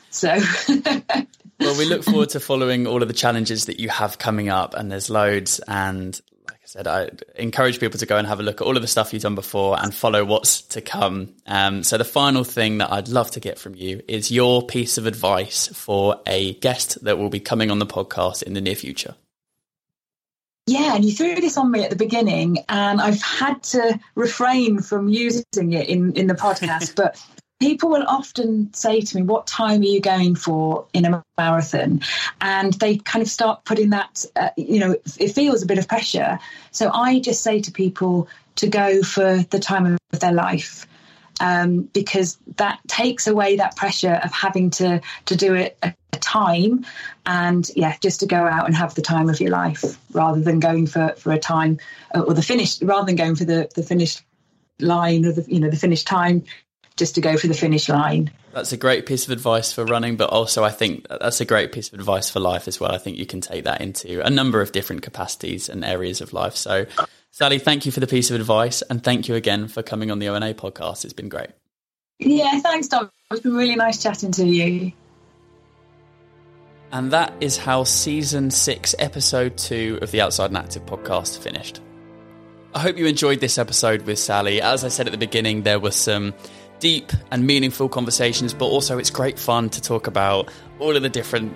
[0.10, 0.38] So.
[1.62, 4.74] well, we look forward to following all of the challenges that you have coming up,
[4.74, 5.60] and there's loads.
[5.68, 8.76] And like I said, I encourage people to go and have a look at all
[8.76, 11.36] of the stuff you've done before and follow what's to come.
[11.46, 14.98] Um, so, the final thing that I'd love to get from you is your piece
[14.98, 18.76] of advice for a guest that will be coming on the podcast in the near
[18.76, 19.16] future.
[20.68, 24.82] Yeah, and you threw this on me at the beginning, and I've had to refrain
[24.82, 26.96] from using it in, in the podcast.
[26.96, 27.22] but
[27.62, 32.02] people will often say to me, What time are you going for in a marathon?
[32.42, 35.88] And they kind of start putting that, uh, you know, it feels a bit of
[35.88, 36.40] pressure.
[36.72, 40.86] So I just say to people to go for the time of their life.
[41.40, 46.18] Um, because that takes away that pressure of having to to do it a, a
[46.18, 46.86] time
[47.26, 50.60] and yeah just to go out and have the time of your life rather than
[50.60, 51.80] going for for a time
[52.14, 54.22] uh, or the finish rather than going for the the finished
[54.80, 56.44] line or the you know the finished time
[56.98, 58.32] just to go for the finish line.
[58.54, 61.72] That's a great piece of advice for running, but also I think that's a great
[61.72, 62.92] piece of advice for life as well.
[62.92, 66.34] I think you can take that into a number of different capacities and areas of
[66.34, 66.56] life.
[66.56, 66.86] So,
[67.32, 70.20] Sally, thank you for the piece of advice, and thank you again for coming on
[70.20, 71.06] the ONA podcast.
[71.06, 71.50] It's been great.
[72.20, 73.10] Yeah, thanks, Dom.
[73.32, 74.92] It's been really nice chatting to you.
[76.92, 81.80] And that is how season six, episode two of the Outside and Active podcast finished.
[82.74, 84.62] I hope you enjoyed this episode with Sally.
[84.62, 86.34] As I said at the beginning, there were some
[86.82, 91.10] deep and meaningful conversations, but also it's great fun to talk about all of the
[91.10, 91.56] different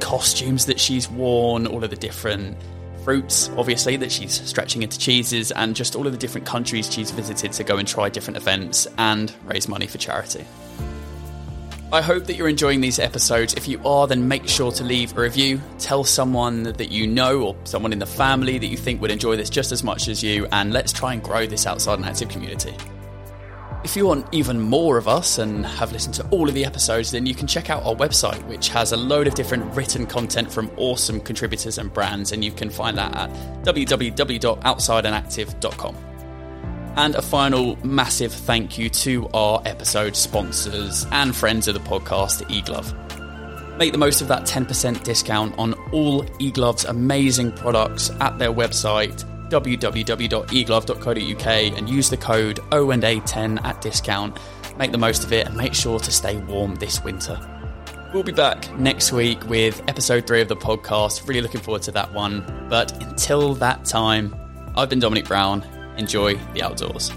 [0.00, 2.56] costumes that she's worn, all of the different
[3.04, 7.10] fruits, obviously, that she's stretching into cheeses, and just all of the different countries she's
[7.10, 10.44] visited to go and try different events and raise money for charity.
[11.90, 13.54] I hope that you're enjoying these episodes.
[13.54, 15.58] If you are, then make sure to leave a review.
[15.78, 19.36] Tell someone that you know or someone in the family that you think would enjoy
[19.36, 22.28] this just as much as you, and let's try and grow this outside and active
[22.28, 22.74] community.
[23.84, 27.12] If you want even more of us and have listened to all of the episodes,
[27.12, 30.52] then you can check out our website, which has a load of different written content
[30.52, 33.30] from awesome contributors and brands, and you can find that at
[33.64, 35.96] www.outsideandactive.com.
[36.96, 42.42] And a final massive thank you to our episode sponsors and friends of the podcast,
[42.48, 42.92] eGlove.
[43.78, 49.24] Make the most of that 10% discount on all eGlove's amazing products at their website
[49.50, 54.38] www.eglove.co.uk and use the code O&A10 at discount.
[54.78, 57.40] Make the most of it and make sure to stay warm this winter.
[58.14, 61.28] We'll be back next week with episode three of the podcast.
[61.28, 62.42] Really looking forward to that one.
[62.70, 64.34] But until that time,
[64.76, 65.62] I've been Dominic Brown.
[65.98, 67.10] Enjoy the outdoors.